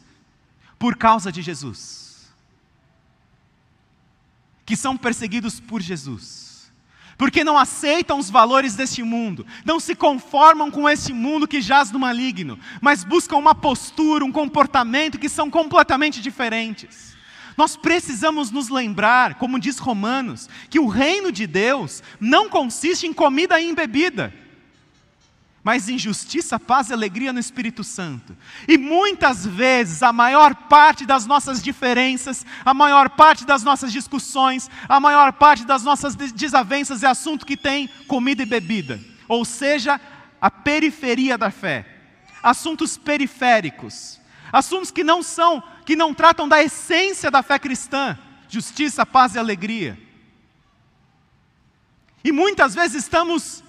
Por 0.80 0.96
causa 0.96 1.34
de 1.34 1.42
Jesus. 1.42 2.02
Que 4.65 4.75
são 4.75 4.98
perseguidos 4.98 5.60
por 5.60 5.82
Jesus. 5.82 6.72
Porque 7.17 7.43
não 7.43 7.58
aceitam 7.58 8.17
os 8.17 8.29
valores 8.29 8.75
deste 8.75 9.03
mundo, 9.03 9.46
não 9.63 9.79
se 9.79 9.96
conformam 9.96 10.72
com 10.72 10.89
esse 10.89 11.13
mundo 11.13 11.48
que 11.48 11.62
jaz 11.62 11.91
no 11.91 12.00
maligno, 12.00 12.58
mas 12.82 13.03
buscam 13.03 13.38
uma 13.38 13.53
postura, 13.53 14.25
um 14.25 14.32
comportamento 14.32 15.20
que 15.20 15.29
são 15.29 15.50
completamente 15.50 16.22
diferentes. 16.22 17.13
Nós 17.55 17.77
precisamos 17.77 18.50
nos 18.50 18.70
lembrar, 18.70 19.36
como 19.36 19.60
diz 19.60 19.77
Romanos, 19.77 20.50
que 20.70 20.79
o 20.79 20.88
reino 20.88 21.32
de 21.32 21.46
Deus 21.46 22.01
não 22.20 22.50
consiste 22.50 23.05
em 23.05 23.13
comida 23.13 23.60
e 23.60 23.70
em 23.70 23.75
bebida, 23.75 24.34
mas 25.63 25.88
em 25.88 25.98
justiça, 25.98 26.60
paz 26.60 26.89
e 26.89 26.93
alegria 26.93 27.32
no 27.32 27.39
Espírito 27.39 27.84
Santo. 27.84 28.36
E 28.67 28.77
muitas 28.77 29.46
vezes 29.46 30.03
a 30.03 30.12
maior 30.12 30.53
parte 30.53 31.05
das 31.05 31.25
nossas 31.25 31.63
diferenças, 31.63 32.46
a 32.65 32.74
maior 32.74 33.10
parte 33.12 33.46
das 33.46 33.63
nossas 33.63 33.93
discussões, 33.93 34.70
a 34.89 35.00
maior 35.00 35.32
parte 35.32 35.63
das 35.63 35.84
nossas 35.84 36.15
desavenças 36.15 37.01
é 37.01 37.08
assunto 37.08 37.46
que 37.46 37.55
tem 37.55 37.88
comida 38.08 38.43
e 38.43 38.46
bebida, 38.46 39.00
ou 39.27 39.46
seja, 39.46 40.01
a 40.41 40.51
periferia 40.51 41.38
da 41.38 41.50
fé, 41.50 41.88
assuntos 42.43 42.98
periféricos, 42.98 44.20
assuntos 44.51 44.91
que 44.91 45.03
não 45.03 45.24
são 45.24 45.63
que 45.86 45.96
não 45.96 46.13
tratam 46.13 46.48
da 46.48 46.62
essência 46.62 47.32
da 47.32 47.41
fé 47.41 47.58
cristã: 47.58 48.17
justiça, 48.50 49.05
paz 49.05 49.36
e 49.36 49.39
alegria. 49.39 49.98
E 52.22 52.32
muitas 52.32 52.75
vezes 52.75 53.03
estamos 53.03 53.62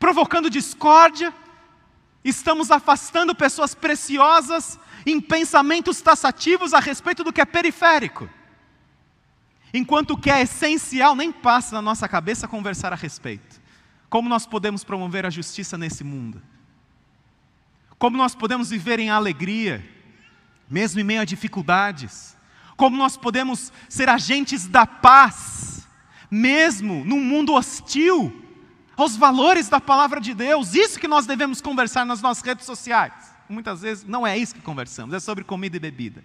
provocando 0.00 0.50
discórdia, 0.50 1.32
estamos 2.24 2.72
afastando 2.72 3.32
pessoas 3.32 3.72
preciosas 3.72 4.80
em 5.06 5.20
pensamentos 5.20 6.00
taxativos 6.00 6.74
a 6.74 6.80
respeito 6.80 7.22
do 7.22 7.32
que 7.32 7.40
é 7.40 7.44
periférico. 7.44 8.28
Enquanto 9.72 10.14
o 10.14 10.20
que 10.20 10.28
é 10.28 10.42
essencial 10.42 11.14
nem 11.14 11.30
passa 11.30 11.76
na 11.76 11.82
nossa 11.82 12.08
cabeça 12.08 12.48
conversar 12.48 12.92
a 12.92 12.96
respeito. 12.96 13.60
Como 14.08 14.28
nós 14.28 14.44
podemos 14.44 14.82
promover 14.82 15.24
a 15.24 15.30
justiça 15.30 15.78
nesse 15.78 16.02
mundo? 16.02 16.42
Como 17.96 18.16
nós 18.16 18.34
podemos 18.34 18.70
viver 18.70 18.98
em 18.98 19.10
alegria? 19.10 20.00
mesmo 20.70 21.00
em 21.00 21.04
meio 21.04 21.20
a 21.20 21.24
dificuldades. 21.24 22.36
Como 22.76 22.96
nós 22.96 23.16
podemos 23.16 23.72
ser 23.88 24.08
agentes 24.08 24.68
da 24.68 24.86
paz, 24.86 25.86
mesmo 26.30 27.04
num 27.04 27.20
mundo 27.20 27.54
hostil 27.54 28.39
aos 29.02 29.16
valores 29.16 29.68
da 29.68 29.80
palavra 29.80 30.20
de 30.20 30.34
Deus. 30.34 30.74
Isso 30.74 30.98
que 30.98 31.08
nós 31.08 31.26
devemos 31.26 31.60
conversar 31.60 32.04
nas 32.04 32.20
nossas 32.20 32.42
redes 32.42 32.66
sociais. 32.66 33.12
Muitas 33.48 33.82
vezes 33.82 34.04
não 34.04 34.26
é 34.26 34.36
isso 34.36 34.54
que 34.54 34.60
conversamos, 34.60 35.14
é 35.14 35.20
sobre 35.20 35.44
comida 35.44 35.76
e 35.76 35.80
bebida. 35.80 36.24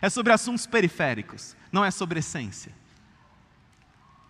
É 0.00 0.10
sobre 0.10 0.32
assuntos 0.32 0.66
periféricos, 0.66 1.56
não 1.72 1.84
é 1.84 1.90
sobre 1.90 2.20
essência. 2.20 2.72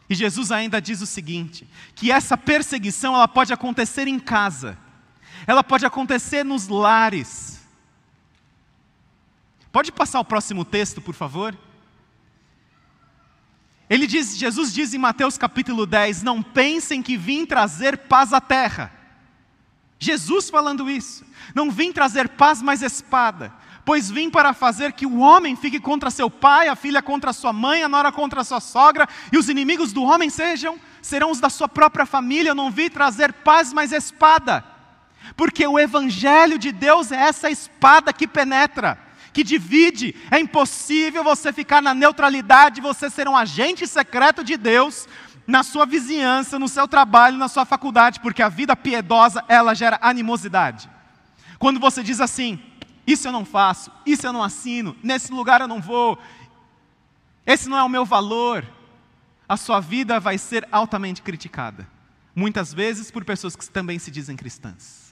E 0.09 0.15
Jesus 0.15 0.53
ainda 0.53 0.81
diz 0.81 1.01
o 1.01 1.07
seguinte: 1.07 1.69
que 1.95 2.13
essa 2.13 2.39
perseguição 2.39 3.15
ela 3.15 3.27
pode 3.27 3.53
acontecer 3.53 4.07
em 4.07 4.19
casa, 4.19 4.79
ela 5.47 5.65
pode 5.65 5.85
acontecer 5.85 6.45
nos 6.45 6.69
lares, 6.69 7.57
Pode 9.77 9.93
passar 9.93 10.21
o 10.21 10.25
próximo 10.25 10.65
texto, 10.65 11.03
por 11.03 11.15
favor? 11.15 11.55
Ele 13.89 14.07
diz, 14.07 14.37
Jesus 14.37 14.73
diz 14.73 14.93
em 14.95 14.99
Mateus 14.99 15.39
capítulo 15.39 15.87
10: 15.87 16.23
Não 16.23 16.43
pensem 16.43 17.03
que 17.03 17.17
vim 17.17 17.47
trazer 17.47 17.99
paz 17.99 18.33
à 18.33 18.41
terra. 18.41 18.93
Jesus 19.99 20.51
falando 20.51 20.91
isso. 20.91 21.25
Não 21.55 21.71
vim 21.71 21.93
trazer 21.93 22.29
paz, 22.31 22.61
mas 22.61 22.83
espada. 22.83 23.53
Pois 23.85 24.11
vim 24.11 24.29
para 24.29 24.53
fazer 24.53 24.93
que 24.93 25.07
o 25.07 25.19
homem 25.19 25.55
fique 25.55 25.79
contra 25.79 26.11
seu 26.11 26.29
pai, 26.29 26.67
a 26.67 26.75
filha 26.75 27.01
contra 27.01 27.33
sua 27.33 27.53
mãe, 27.53 27.85
a 27.85 27.89
nora 27.89 28.11
contra 28.11 28.43
sua 28.43 28.59
sogra, 28.59 29.09
e 29.33 29.39
os 29.39 29.49
inimigos 29.49 29.93
do 29.93 30.03
homem 30.03 30.29
sejam, 30.29 30.77
serão 31.01 31.31
os 31.31 31.39
da 31.39 31.49
sua 31.49 31.69
própria 31.69 32.05
família. 32.05 32.51
Eu 32.51 32.55
não 32.55 32.71
vim 32.71 32.91
trazer 32.91 33.33
paz, 33.33 33.73
mas 33.73 33.93
espada. 33.93 34.65
Porque 35.37 35.65
o 35.65 35.79
evangelho 35.79 36.59
de 36.59 36.73
Deus 36.73 37.13
é 37.13 37.17
essa 37.17 37.49
espada 37.49 38.13
que 38.13 38.27
penetra 38.27 39.06
que 39.37 39.45
divide. 39.45 40.17
É 40.31 40.41
impossível 40.41 41.23
você 41.23 41.53
ficar 41.53 41.83
na 41.83 41.93
neutralidade, 41.93 42.81
você 42.81 43.11
ser 43.11 43.29
um 43.29 43.37
agente 43.37 43.87
secreto 43.87 44.43
de 44.43 44.57
Deus 44.57 45.07
na 45.47 45.63
sua 45.63 45.85
vizinhança, 45.85 46.59
no 46.59 46.67
seu 46.67 46.89
trabalho, 46.89 47.37
na 47.37 47.47
sua 47.47 47.67
faculdade, 47.67 48.19
porque 48.21 48.41
a 48.41 48.49
vida 48.49 48.75
piedosa, 48.75 49.45
ela 49.47 49.75
gera 49.75 49.99
animosidade. 50.01 50.89
Quando 51.59 51.79
você 51.79 52.03
diz 52.03 52.19
assim, 52.19 52.59
isso 53.07 53.29
eu 53.29 53.33
não 53.33 53.45
faço, 53.45 53.93
isso 54.07 54.27
eu 54.27 54.33
não 54.33 54.43
assino, 54.43 54.97
nesse 55.03 55.31
lugar 55.31 55.61
eu 55.61 55.69
não 55.69 55.83
vou, 55.83 56.19
esse 57.45 57.69
não 57.69 57.77
é 57.77 57.83
o 57.83 57.91
meu 57.91 58.07
valor, 58.07 58.67
a 59.47 59.59
sua 59.59 59.81
vida 59.81 60.19
vai 60.19 60.39
ser 60.39 60.67
altamente 60.73 61.21
criticada. 61.21 61.87
Muitas 62.35 62.73
vezes 62.73 63.11
por 63.11 63.23
pessoas 63.23 63.55
que 63.55 63.69
também 63.69 63.99
se 63.99 64.11
dizem 64.11 64.35
cristãs. 64.35 65.06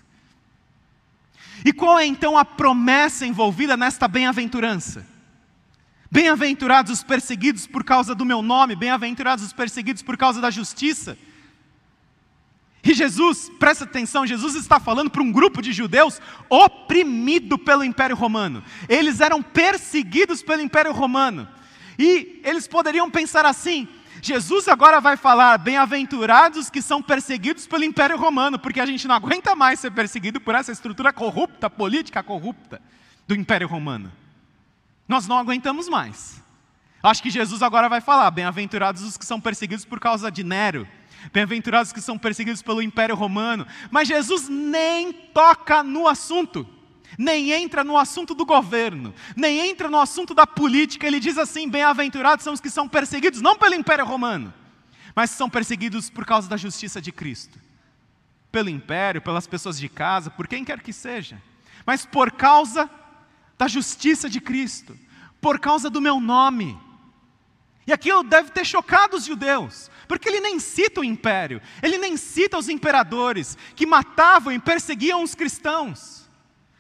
E 1.65 1.73
qual 1.73 1.99
é 1.99 2.05
então 2.05 2.37
a 2.37 2.45
promessa 2.45 3.27
envolvida 3.27 3.77
nesta 3.77 4.07
bem-aventurança? 4.07 5.07
Bem-aventurados 6.11 6.93
os 6.93 7.03
perseguidos 7.03 7.67
por 7.67 7.83
causa 7.83 8.15
do 8.15 8.25
meu 8.25 8.43
nome, 8.43 8.77
bem-aventurados 8.77 9.45
os 9.45 9.53
perseguidos 9.53 10.03
por 10.03 10.17
causa 10.17 10.41
da 10.41 10.51
justiça. 10.51 11.17
E 12.85 12.93
Jesus, 12.93 13.51
presta 13.59 13.85
atenção, 13.85 14.27
Jesus 14.27 14.55
está 14.55 14.79
falando 14.79 15.11
para 15.11 15.23
um 15.23 15.33
grupo 15.33 15.63
de 15.63 15.73
judeus 15.73 16.21
oprimido 16.51 17.59
pelo 17.59 17.83
Império 17.83 18.15
Romano. 18.15 18.63
Eles 18.87 19.21
eram 19.21 19.43
perseguidos 19.43 20.43
pelo 20.43 20.61
Império 20.61 20.93
Romano. 20.93 21.49
E 21.99 22.43
eles 22.45 22.69
poderiam 22.69 23.11
pensar 23.11 23.47
assim: 23.47 23.89
Jesus 24.25 24.69
agora 24.69 25.03
vai 25.03 25.19
falar, 25.19 25.59
bem-aventurados 25.59 26.71
que 26.71 26.81
são 26.81 27.03
perseguidos 27.03 27.67
pelo 27.67 27.85
Império 27.85 28.17
Romano, 28.17 28.59
porque 28.59 28.81
a 28.81 28.87
gente 28.87 29.07
não 29.07 29.15
aguenta 29.15 29.55
mais 29.55 29.81
ser 29.81 29.91
perseguido 29.91 30.41
por 30.41 30.55
essa 30.55 30.73
estrutura 30.73 31.13
corrupta, 31.13 31.69
política 31.69 32.23
corrupta 32.23 32.81
do 33.29 33.35
Império 33.35 33.69
Romano. 33.69 34.11
Nós 35.07 35.29
não 35.29 35.37
aguentamos 35.37 35.91
mais. 35.91 36.43
Acho 37.03 37.23
que 37.23 37.29
Jesus 37.29 37.63
agora 37.63 37.87
vai 37.87 38.01
falar, 38.01 38.31
bem-aventurados 38.31 39.03
os 39.03 39.19
que 39.19 39.27
são 39.27 39.39
perseguidos 39.39 39.85
por 39.85 40.01
causa 40.01 40.31
de 40.31 40.43
Nero, 40.43 40.89
bem-aventurados 41.31 41.93
que 41.93 42.01
são 42.01 42.17
perseguidos 42.17 42.63
pelo 42.63 42.81
Império 42.81 43.15
Romano, 43.15 43.67
mas 43.91 44.09
Jesus 44.09 44.49
nem 44.49 45.13
toca 45.13 45.83
no 45.83 46.09
assunto 46.09 46.67
nem 47.19 47.53
entra 47.53 47.85
no 47.85 47.97
assunto 47.97 48.35
do 48.35 48.45
governo, 48.45 49.15
nem 49.37 49.69
entra 49.69 49.89
no 49.89 49.99
assunto 49.99 50.35
da 50.35 50.47
política. 50.47 51.07
Ele 51.07 51.21
diz 51.21 51.39
assim: 51.39 51.69
bem-aventurados 51.69 52.45
são 52.45 52.53
os 52.53 52.61
que 52.61 52.71
são 52.71 52.89
perseguidos, 52.89 53.41
não 53.41 53.57
pelo 53.57 53.75
Império 53.75 54.05
Romano, 54.05 54.53
mas 55.15 55.31
são 55.31 55.49
perseguidos 55.49 56.11
por 56.11 56.25
causa 56.25 56.49
da 56.49 56.57
justiça 56.57 57.01
de 57.01 57.13
Cristo. 57.13 57.59
Pelo 58.51 58.69
império, 58.69 59.21
pelas 59.21 59.47
pessoas 59.47 59.79
de 59.79 59.89
casa, 59.89 60.31
por 60.31 60.47
quem 60.47 60.65
quer 60.65 60.81
que 60.81 60.93
seja, 60.93 61.43
mas 61.85 62.07
por 62.07 62.31
causa 62.31 62.89
da 63.59 63.67
justiça 63.67 64.29
de 64.29 64.41
Cristo, 64.41 64.97
por 65.41 65.59
causa 65.59 65.91
do 65.91 66.01
meu 66.01 66.21
nome. 66.21 66.79
E 67.87 67.93
aquilo 67.93 68.23
deve 68.23 68.51
ter 68.51 68.65
chocado 68.65 69.17
os 69.17 69.25
judeus, 69.25 69.91
porque 70.09 70.29
ele 70.29 70.41
nem 70.41 70.59
cita 70.59 71.01
o 71.01 71.05
império, 71.05 71.61
ele 71.83 71.99
nem 71.99 72.17
cita 72.17 72.57
os 72.57 72.69
imperadores 72.69 73.59
que 73.75 73.87
matavam 73.87 74.53
e 74.53 74.59
perseguiam 74.59 75.23
os 75.23 75.35
cristãos. 75.35 76.24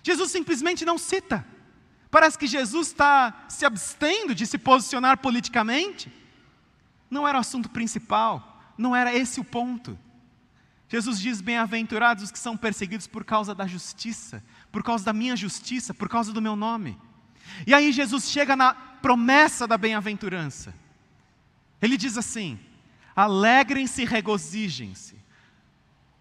Jesus 0.04 0.30
simplesmente 0.30 0.84
não 0.84 0.98
cita. 0.98 1.44
Parece 2.10 2.38
que 2.38 2.46
Jesus 2.46 2.88
está 2.88 3.46
se 3.48 3.64
abstendo 3.64 4.34
de 4.34 4.46
se 4.46 4.58
posicionar 4.58 5.16
politicamente. 5.16 6.12
Não 7.10 7.26
era 7.26 7.38
o 7.38 7.40
assunto 7.40 7.70
principal, 7.70 8.62
não 8.76 8.94
era 8.94 9.14
esse 9.14 9.40
o 9.40 9.44
ponto. 9.44 9.98
Jesus 10.90 11.18
diz: 11.18 11.40
Bem-aventurados 11.40 12.24
os 12.24 12.30
que 12.30 12.38
são 12.38 12.54
perseguidos 12.54 13.06
por 13.06 13.24
causa 13.24 13.54
da 13.54 13.66
justiça, 13.66 14.44
por 14.70 14.84
causa 14.84 15.06
da 15.06 15.12
minha 15.14 15.34
justiça, 15.34 15.94
por 15.94 16.08
causa 16.08 16.34
do 16.34 16.42
meu 16.42 16.54
nome. 16.54 16.98
E 17.66 17.72
aí 17.72 17.90
Jesus 17.90 18.28
chega 18.28 18.54
na 18.54 18.74
promessa 18.74 19.66
da 19.66 19.78
bem-aventurança. 19.78 20.74
Ele 21.80 21.96
diz 21.96 22.18
assim: 22.18 22.60
Alegrem-se 23.16 24.02
e 24.02 24.04
regozijem-se, 24.04 25.16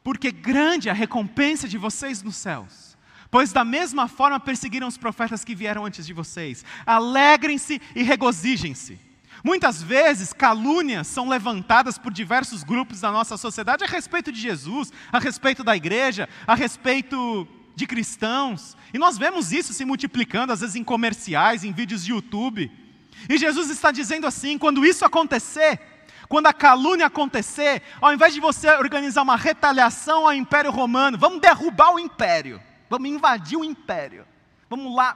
porque 0.01 0.31
grande 0.31 0.87
é 0.87 0.91
a 0.91 0.95
recompensa 0.95 1.67
de 1.67 1.77
vocês 1.77 2.23
nos 2.23 2.37
céus 2.37 2.92
pois 3.33 3.51
da 3.51 3.65
mesma 3.65 4.07
forma 4.07 4.39
perseguiram 4.39 4.87
os 4.87 4.95
profetas 4.95 5.43
que 5.43 5.55
vieram 5.55 5.87
antes 5.87 6.05
de 6.05 6.13
vocês. 6.13 6.63
Alegrem-se 6.85 7.81
e 7.95 8.03
regozijem-se. 8.03 8.99
Muitas 9.43 9.81
vezes, 9.81 10.31
calúnias 10.31 11.07
são 11.07 11.27
levantadas 11.27 11.97
por 11.97 12.13
diversos 12.13 12.63
grupos 12.63 13.01
da 13.01 13.11
nossa 13.11 13.35
sociedade 13.35 13.83
a 13.83 13.87
respeito 13.87 14.31
de 14.31 14.39
Jesus, 14.39 14.93
a 15.11 15.17
respeito 15.17 15.63
da 15.63 15.75
igreja, 15.75 16.29
a 16.45 16.53
respeito 16.53 17.47
de 17.75 17.87
cristãos. 17.87 18.77
E 18.93 18.99
nós 18.99 19.17
vemos 19.17 19.51
isso 19.51 19.73
se 19.73 19.83
multiplicando, 19.83 20.53
às 20.53 20.59
vezes 20.59 20.75
em 20.75 20.83
comerciais, 20.83 21.63
em 21.63 21.73
vídeos 21.73 22.05
de 22.05 22.11
YouTube. 22.11 22.71
E 23.27 23.35
Jesus 23.35 23.71
está 23.71 23.89
dizendo 23.89 24.27
assim: 24.27 24.59
quando 24.59 24.85
isso 24.85 25.03
acontecer, 25.03 25.81
quando 26.29 26.45
a 26.45 26.53
calúnia 26.53 27.07
acontecer, 27.07 27.81
ao 27.99 28.13
invés 28.13 28.31
de 28.31 28.39
você 28.39 28.69
organizar 28.75 29.23
uma 29.23 29.35
retaliação 29.35 30.27
ao 30.27 30.33
Império 30.33 30.69
Romano, 30.69 31.17
vamos 31.17 31.41
derrubar 31.41 31.95
o 31.95 31.99
império. 31.99 32.61
Vamos 32.93 33.09
invadir 33.09 33.57
o 33.57 33.63
império. 33.63 34.23
Vamos 34.69 34.95
lá 34.95 35.15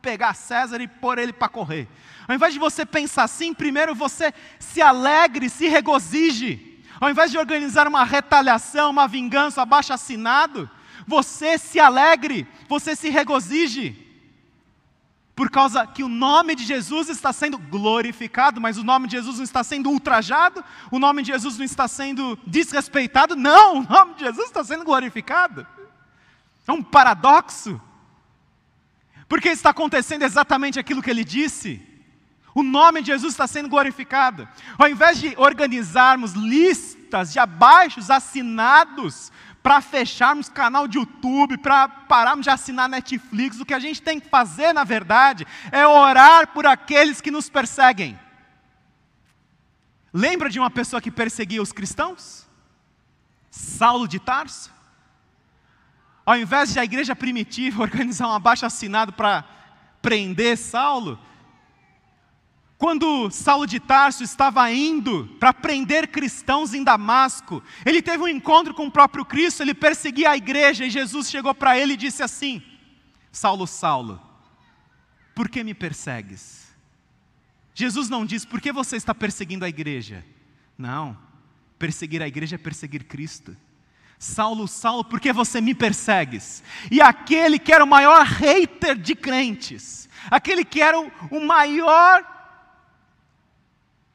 pegar 0.00 0.34
César 0.34 0.80
e 0.80 0.86
pôr 0.86 1.18
ele 1.18 1.32
para 1.32 1.48
correr. 1.48 1.88
Ao 2.28 2.32
invés 2.32 2.52
de 2.52 2.60
você 2.60 2.86
pensar 2.86 3.24
assim, 3.24 3.52
primeiro 3.52 3.92
você 3.92 4.32
se 4.60 4.80
alegre, 4.80 5.50
se 5.50 5.66
regozije. 5.66 6.80
Ao 7.00 7.10
invés 7.10 7.32
de 7.32 7.36
organizar 7.36 7.88
uma 7.88 8.04
retaliação, 8.04 8.92
uma 8.92 9.08
vingança, 9.08 9.62
abaixo 9.62 9.92
assinado, 9.92 10.70
você 11.08 11.58
se 11.58 11.80
alegre, 11.80 12.46
você 12.68 12.94
se 12.94 13.08
regozije. 13.08 13.96
Por 15.34 15.50
causa 15.50 15.84
que 15.88 16.04
o 16.04 16.08
nome 16.08 16.54
de 16.54 16.64
Jesus 16.64 17.08
está 17.08 17.32
sendo 17.32 17.58
glorificado, 17.58 18.60
mas 18.60 18.78
o 18.78 18.84
nome 18.84 19.08
de 19.08 19.16
Jesus 19.16 19.38
não 19.38 19.44
está 19.44 19.64
sendo 19.64 19.90
ultrajado, 19.90 20.64
o 20.88 21.00
nome 21.00 21.22
de 21.22 21.32
Jesus 21.32 21.58
não 21.58 21.64
está 21.64 21.88
sendo 21.88 22.38
desrespeitado, 22.46 23.34
não, 23.34 23.78
o 23.78 23.82
nome 23.82 24.14
de 24.14 24.20
Jesus 24.20 24.46
está 24.46 24.62
sendo 24.62 24.84
glorificado. 24.84 25.66
É 26.68 26.72
um 26.72 26.82
paradoxo. 26.82 27.80
Porque 29.26 29.48
está 29.48 29.70
acontecendo 29.70 30.22
exatamente 30.22 30.78
aquilo 30.78 31.02
que 31.02 31.10
ele 31.10 31.24
disse. 31.24 31.82
O 32.54 32.62
nome 32.62 33.00
de 33.00 33.08
Jesus 33.08 33.32
está 33.32 33.46
sendo 33.46 33.68
glorificado. 33.68 34.46
Ao 34.78 34.88
invés 34.88 35.18
de 35.18 35.34
organizarmos 35.38 36.32
listas 36.32 37.32
de 37.32 37.38
abaixos 37.38 38.10
assinados 38.10 39.32
para 39.62 39.80
fecharmos 39.80 40.48
canal 40.48 40.86
de 40.86 40.98
YouTube, 40.98 41.58
para 41.58 41.88
pararmos 41.88 42.44
de 42.44 42.50
assinar 42.50 42.88
Netflix, 42.88 43.60
o 43.60 43.66
que 43.66 43.74
a 43.74 43.78
gente 43.78 44.00
tem 44.00 44.20
que 44.20 44.28
fazer, 44.28 44.72
na 44.72 44.84
verdade, 44.84 45.46
é 45.72 45.86
orar 45.86 46.48
por 46.48 46.66
aqueles 46.66 47.20
que 47.20 47.30
nos 47.30 47.48
perseguem. 47.48 48.18
Lembra 50.12 50.48
de 50.48 50.58
uma 50.58 50.70
pessoa 50.70 51.02
que 51.02 51.10
perseguia 51.10 51.62
os 51.62 51.72
cristãos? 51.72 52.46
Saulo 53.50 54.08
de 54.08 54.18
Tarso? 54.18 54.77
Ao 56.28 56.36
invés 56.36 56.74
de 56.74 56.78
a 56.78 56.84
igreja 56.84 57.16
primitiva 57.16 57.80
organizar 57.80 58.28
um 58.28 58.32
abaixo 58.34 58.66
assinado 58.66 59.14
para 59.14 59.42
prender 60.02 60.58
Saulo, 60.58 61.18
quando 62.76 63.30
Saulo 63.30 63.66
de 63.66 63.80
Tarso 63.80 64.22
estava 64.22 64.70
indo 64.70 65.26
para 65.40 65.54
prender 65.54 66.08
cristãos 66.08 66.74
em 66.74 66.84
Damasco, 66.84 67.62
ele 67.82 68.02
teve 68.02 68.22
um 68.22 68.28
encontro 68.28 68.74
com 68.74 68.88
o 68.88 68.90
próprio 68.90 69.24
Cristo, 69.24 69.62
ele 69.62 69.72
perseguia 69.72 70.32
a 70.32 70.36
igreja 70.36 70.84
e 70.84 70.90
Jesus 70.90 71.30
chegou 71.30 71.54
para 71.54 71.78
ele 71.78 71.94
e 71.94 71.96
disse 71.96 72.22
assim: 72.22 72.62
Saulo, 73.32 73.66
Saulo, 73.66 74.20
por 75.34 75.48
que 75.48 75.64
me 75.64 75.72
persegues? 75.72 76.68
Jesus 77.74 78.10
não 78.10 78.26
diz, 78.26 78.44
por 78.44 78.60
que 78.60 78.70
você 78.70 78.96
está 78.96 79.14
perseguindo 79.14 79.64
a 79.64 79.68
igreja? 79.70 80.22
Não, 80.76 81.16
perseguir 81.78 82.22
a 82.22 82.28
igreja 82.28 82.56
é 82.56 82.58
perseguir 82.58 83.04
Cristo. 83.04 83.56
Saulo, 84.18 84.66
Saulo, 84.66 85.04
por 85.04 85.20
que 85.20 85.32
você 85.32 85.60
me 85.60 85.74
persegues? 85.74 86.62
E 86.90 87.00
aquele 87.00 87.58
que 87.58 87.72
era 87.72 87.84
o 87.84 87.86
maior 87.86 88.26
hater 88.26 88.96
de 88.96 89.14
crentes, 89.14 90.08
aquele 90.28 90.64
que 90.64 90.82
era 90.82 90.98
o, 90.98 91.40
maior 91.40 92.24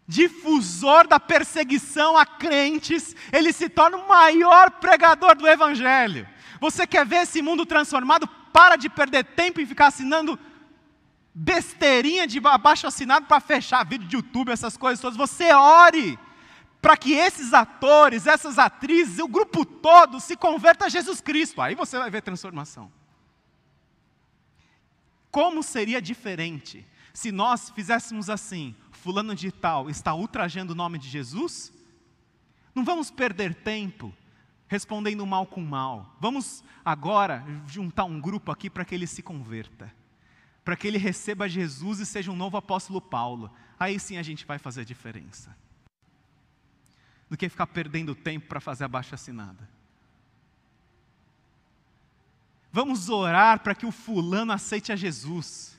difusor 0.05 1.07
da 1.07 1.19
perseguição 1.21 2.17
a 2.17 2.25
crentes, 2.25 3.15
ele 3.31 3.53
se 3.53 3.69
torna 3.69 3.95
o 3.95 4.07
maior 4.07 4.71
pregador 4.71 5.35
do 5.35 5.47
Evangelho. 5.47 6.27
Você 6.59 6.85
quer 6.85 7.05
ver 7.05 7.23
esse 7.23 7.41
mundo 7.41 7.65
transformado? 7.65 8.27
Para 8.51 8.75
de 8.75 8.89
perder 8.89 9.23
tempo 9.23 9.61
em 9.61 9.65
ficar 9.65 9.87
assinando 9.87 10.37
besteirinha 11.33 12.27
de 12.27 12.39
abaixo 12.43 12.85
assinado 12.85 13.25
para 13.25 13.39
fechar 13.39 13.85
vídeo 13.85 14.07
de 14.07 14.17
YouTube, 14.17 14.51
essas 14.51 14.75
coisas 14.75 14.99
todas. 14.99 15.17
Você 15.17 15.53
ore 15.53 16.19
para 16.83 16.97
que 16.97 17.13
esses 17.13 17.53
atores, 17.53 18.27
essas 18.27 18.59
atrizes, 18.59 19.17
o 19.19 19.27
grupo 19.29 19.63
todo 19.63 20.19
se 20.19 20.35
converta 20.35 20.83
a 20.83 20.89
Jesus 20.89 21.21
Cristo. 21.21 21.61
Aí 21.61 21.75
você 21.75 21.97
vai 21.97 22.11
ver 22.11 22.21
transformação. 22.21 22.91
Como 25.31 25.63
seria 25.63 26.01
diferente 26.01 26.85
se 27.13 27.31
nós 27.31 27.69
fizéssemos 27.69 28.29
assim: 28.29 28.75
Fulano 28.91 29.33
de 29.33 29.49
Tal 29.49 29.89
está 29.89 30.13
ultrajando 30.13 30.73
o 30.73 30.75
nome 30.75 30.99
de 30.99 31.07
Jesus? 31.07 31.71
Não 32.75 32.83
vamos 32.83 33.09
perder 33.09 33.55
tempo 33.55 34.13
respondendo 34.67 35.25
mal 35.25 35.45
com 35.45 35.61
mal. 35.61 36.17
Vamos 36.19 36.65
agora 36.83 37.45
juntar 37.65 38.03
um 38.03 38.19
grupo 38.19 38.51
aqui 38.51 38.69
para 38.69 38.83
que 38.83 38.93
ele 38.93 39.07
se 39.07 39.23
converta. 39.23 39.89
para 40.65 40.75
que 40.75 40.87
ele 40.87 40.97
receba 40.97 41.47
Jesus 41.47 41.99
e 41.99 42.05
seja 42.05 42.29
um 42.29 42.35
novo 42.35 42.57
apóstolo 42.57 42.99
Paulo. 42.99 43.49
Aí 43.79 43.97
sim 44.01 44.17
a 44.17 44.23
gente 44.23 44.45
vai 44.45 44.59
fazer 44.59 44.83
diferença. 44.83 45.62
Do 47.33 47.37
que 47.37 47.49
ficar 47.49 47.65
perdendo 47.65 48.13
tempo 48.13 48.45
para 48.45 48.61
fazer 48.61 48.83
a 48.83 48.87
baixa 48.87 49.15
assinada. 49.15 49.67
Vamos 52.71 53.09
orar 53.09 53.61
para 53.61 53.73
que 53.73 53.87
o 53.87 53.91
fulano 53.91 54.53
aceite 54.53 54.91
a 54.91 54.95
Jesus. 54.95 55.75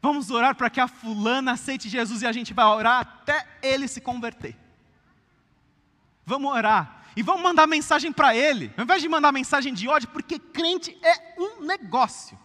Vamos 0.00 0.30
orar 0.30 0.54
para 0.54 0.70
que 0.70 0.80
a 0.80 0.88
fulana 0.88 1.52
aceite 1.52 1.90
Jesus 1.90 2.22
e 2.22 2.26
a 2.26 2.32
gente 2.32 2.54
vai 2.54 2.64
orar 2.64 3.00
até 3.02 3.46
ele 3.60 3.86
se 3.86 4.00
converter. 4.00 4.56
Vamos 6.24 6.50
orar. 6.50 7.04
E 7.14 7.22
vamos 7.22 7.42
mandar 7.42 7.66
mensagem 7.66 8.10
para 8.10 8.34
ele, 8.34 8.72
ao 8.74 8.84
invés 8.84 9.02
de 9.02 9.08
mandar 9.10 9.32
mensagem 9.32 9.74
de 9.74 9.86
ódio, 9.86 10.08
porque 10.08 10.38
crente 10.38 10.98
é 11.02 11.34
um 11.38 11.60
negócio. 11.60 12.38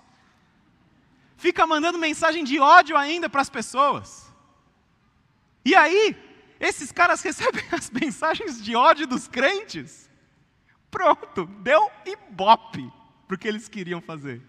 Fica 1.38 1.66
mandando 1.66 1.98
mensagem 1.98 2.44
de 2.44 2.60
ódio 2.60 2.98
ainda 2.98 3.30
para 3.30 3.42
as 3.42 3.50
pessoas. 3.50 4.30
E 5.64 5.74
aí, 5.74 6.31
esses 6.62 6.92
caras 6.92 7.24
recebem 7.24 7.66
as 7.74 7.90
mensagens 7.90 8.64
de 8.64 8.76
ódio 8.76 9.08
dos 9.08 9.28
crentes. 9.28 10.08
Pronto, 10.92 11.48
deu 11.62 11.92
ibope 12.06 12.92
para 13.28 13.36
o 13.36 13.38
que 13.38 13.48
eles 13.48 13.68
queriam 13.68 14.00
fazer. 14.00 14.42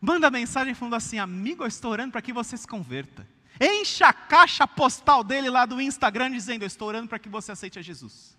Manda 0.00 0.30
mensagem 0.30 0.74
falando 0.74 0.94
assim: 0.94 1.18
amigo, 1.18 1.64
eu 1.64 1.68
estou 1.68 1.90
orando 1.90 2.12
para 2.12 2.22
que 2.22 2.32
você 2.32 2.56
se 2.56 2.66
converta. 2.66 3.26
Encha 3.60 4.06
a 4.06 4.12
caixa 4.12 4.66
postal 4.66 5.24
dele 5.24 5.50
lá 5.50 5.66
do 5.66 5.80
Instagram 5.80 6.30
dizendo: 6.30 6.62
Eu 6.62 6.66
estou 6.68 6.86
orando 6.86 7.08
para 7.08 7.18
que 7.18 7.28
você 7.28 7.50
aceite 7.50 7.78
a 7.78 7.82
Jesus. 7.82 8.38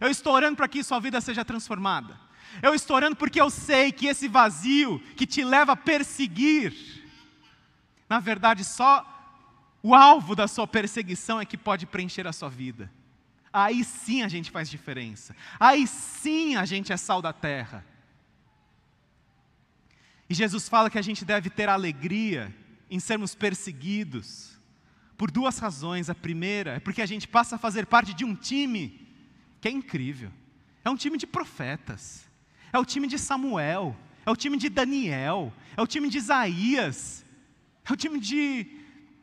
Eu 0.00 0.08
estou 0.08 0.32
orando 0.32 0.56
para 0.56 0.68
que 0.68 0.84
sua 0.84 1.00
vida 1.00 1.20
seja 1.20 1.44
transformada. 1.44 2.18
Eu 2.62 2.74
estou 2.74 2.96
orando 2.96 3.16
porque 3.16 3.40
eu 3.40 3.50
sei 3.50 3.90
que 3.90 4.06
esse 4.06 4.28
vazio 4.28 5.00
que 5.16 5.26
te 5.26 5.42
leva 5.42 5.72
a 5.72 5.76
perseguir, 5.76 6.74
na 8.08 8.20
verdade, 8.20 8.64
só 8.64 9.15
o 9.82 9.94
alvo 9.94 10.34
da 10.34 10.48
sua 10.48 10.66
perseguição 10.66 11.40
é 11.40 11.44
que 11.44 11.56
pode 11.56 11.86
preencher 11.86 12.26
a 12.26 12.32
sua 12.32 12.48
vida. 12.48 12.90
Aí 13.52 13.84
sim 13.84 14.22
a 14.22 14.28
gente 14.28 14.50
faz 14.50 14.68
diferença. 14.68 15.34
Aí 15.58 15.86
sim 15.86 16.56
a 16.56 16.64
gente 16.64 16.92
é 16.92 16.96
sal 16.96 17.22
da 17.22 17.32
terra. 17.32 17.84
E 20.28 20.34
Jesus 20.34 20.68
fala 20.68 20.90
que 20.90 20.98
a 20.98 21.02
gente 21.02 21.24
deve 21.24 21.48
ter 21.48 21.68
alegria 21.68 22.54
em 22.90 23.00
sermos 23.00 23.34
perseguidos, 23.34 24.56
por 25.16 25.30
duas 25.30 25.58
razões. 25.58 26.10
A 26.10 26.14
primeira 26.14 26.74
é 26.74 26.80
porque 26.80 27.00
a 27.00 27.06
gente 27.06 27.26
passa 27.26 27.56
a 27.56 27.58
fazer 27.58 27.86
parte 27.86 28.12
de 28.12 28.24
um 28.24 28.34
time 28.34 29.06
que 29.60 29.68
é 29.68 29.70
incrível. 29.70 30.30
É 30.84 30.90
um 30.90 30.96
time 30.96 31.18
de 31.18 31.26
profetas, 31.26 32.28
é 32.72 32.78
o 32.78 32.84
time 32.84 33.08
de 33.08 33.18
Samuel, 33.18 33.96
é 34.24 34.30
o 34.30 34.36
time 34.36 34.56
de 34.56 34.68
Daniel, 34.68 35.52
é 35.76 35.82
o 35.82 35.86
time 35.86 36.08
de 36.08 36.18
Isaías, 36.18 37.24
é 37.84 37.92
o 37.92 37.96
time 37.96 38.20
de 38.20 38.66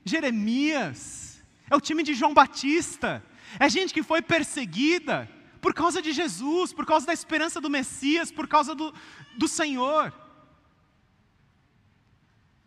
Jeremias, 0.05 1.43
é 1.69 1.75
o 1.75 1.81
time 1.81 2.03
de 2.03 2.13
João 2.13 2.33
Batista, 2.33 3.23
é 3.59 3.69
gente 3.69 3.93
que 3.93 4.03
foi 4.03 4.21
perseguida 4.21 5.29
por 5.61 5.73
causa 5.73 6.01
de 6.01 6.11
Jesus, 6.11 6.73
por 6.73 6.85
causa 6.85 7.05
da 7.05 7.13
esperança 7.13 7.61
do 7.61 7.69
Messias, 7.69 8.31
por 8.31 8.47
causa 8.47 8.75
do, 8.75 8.93
do 9.37 9.47
Senhor. 9.47 10.13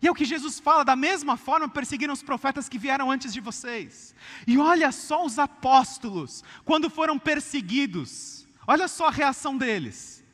E 0.00 0.06
é 0.06 0.10
o 0.10 0.14
que 0.14 0.24
Jesus 0.24 0.60
fala, 0.60 0.84
da 0.84 0.96
mesma 0.96 1.36
forma 1.36 1.68
perseguiram 1.68 2.14
os 2.14 2.22
profetas 2.22 2.68
que 2.68 2.78
vieram 2.78 3.10
antes 3.10 3.32
de 3.32 3.40
vocês. 3.40 4.14
E 4.46 4.56
olha 4.58 4.92
só 4.92 5.24
os 5.24 5.38
apóstolos, 5.38 6.44
quando 6.64 6.88
foram 6.88 7.18
perseguidos, 7.18 8.46
olha 8.66 8.88
só 8.88 9.08
a 9.08 9.10
reação 9.10 9.56
deles. 9.56 10.24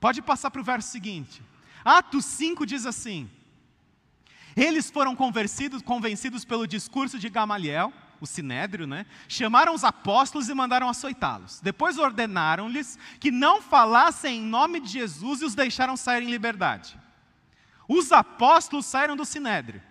Pode 0.00 0.20
passar 0.20 0.50
para 0.50 0.60
o 0.60 0.64
verso 0.64 0.90
seguinte. 0.90 1.42
Atos 1.84 2.24
5 2.24 2.66
diz 2.66 2.86
assim: 2.86 3.30
Eles 4.56 4.90
foram 4.90 5.16
convencidos, 5.16 5.82
convencidos 5.82 6.44
pelo 6.44 6.66
discurso 6.66 7.18
de 7.18 7.28
Gamaliel, 7.28 7.92
o 8.20 8.26
sinédrio, 8.26 8.86
né? 8.86 9.06
Chamaram 9.28 9.74
os 9.74 9.84
apóstolos 9.84 10.48
e 10.48 10.54
mandaram 10.54 10.88
açoitá-los. 10.88 11.60
Depois 11.60 11.98
ordenaram-lhes 11.98 12.98
que 13.18 13.30
não 13.30 13.60
falassem 13.60 14.38
em 14.38 14.42
nome 14.42 14.80
de 14.80 14.88
Jesus 14.88 15.42
e 15.42 15.44
os 15.44 15.54
deixaram 15.54 15.96
sair 15.96 16.22
em 16.22 16.30
liberdade. 16.30 16.98
Os 17.88 18.12
apóstolos 18.12 18.86
saíram 18.86 19.16
do 19.16 19.24
sinédrio. 19.24 19.82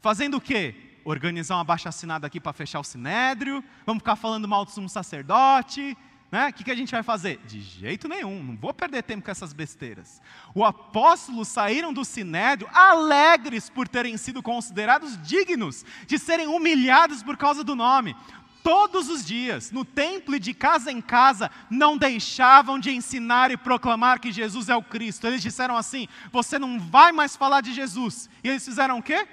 Fazendo 0.00 0.36
o 0.36 0.40
quê? 0.40 1.00
Organizar 1.04 1.56
uma 1.56 1.64
baixa 1.64 1.88
assinada 1.88 2.26
aqui 2.26 2.38
para 2.38 2.52
fechar 2.52 2.80
o 2.80 2.84
sinédrio, 2.84 3.64
vamos 3.86 4.02
ficar 4.02 4.16
falando 4.16 4.46
mal 4.46 4.64
do 4.64 4.70
sumo 4.70 4.88
sacerdote, 4.88 5.96
né? 6.30 6.48
O 6.48 6.52
que, 6.52 6.64
que 6.64 6.70
a 6.70 6.74
gente 6.74 6.92
vai 6.92 7.02
fazer? 7.02 7.40
De 7.46 7.60
jeito 7.60 8.06
nenhum, 8.06 8.42
não 8.42 8.56
vou 8.56 8.74
perder 8.74 9.02
tempo 9.02 9.24
com 9.24 9.30
essas 9.30 9.52
besteiras. 9.52 10.20
Os 10.54 10.62
apóstolos 10.62 11.48
saíram 11.48 11.92
do 11.92 12.04
sinédrio 12.04 12.68
alegres 12.72 13.70
por 13.70 13.88
terem 13.88 14.16
sido 14.16 14.42
considerados 14.42 15.20
dignos 15.22 15.84
de 16.06 16.18
serem 16.18 16.46
humilhados 16.46 17.22
por 17.22 17.36
causa 17.36 17.64
do 17.64 17.74
nome 17.74 18.14
todos 18.62 19.08
os 19.08 19.24
dias, 19.24 19.70
no 19.70 19.82
templo 19.82 20.36
e 20.36 20.38
de 20.38 20.52
casa 20.52 20.92
em 20.92 21.00
casa, 21.00 21.50
não 21.70 21.96
deixavam 21.96 22.78
de 22.78 22.90
ensinar 22.90 23.50
e 23.50 23.56
proclamar 23.56 24.20
que 24.20 24.30
Jesus 24.30 24.68
é 24.68 24.76
o 24.76 24.82
Cristo. 24.82 25.26
Eles 25.26 25.40
disseram 25.40 25.74
assim: 25.74 26.06
você 26.30 26.58
não 26.58 26.78
vai 26.78 27.10
mais 27.10 27.34
falar 27.34 27.62
de 27.62 27.72
Jesus. 27.72 28.28
E 28.44 28.48
eles 28.48 28.62
fizeram 28.62 28.98
o 28.98 29.02
quê? 29.02 29.26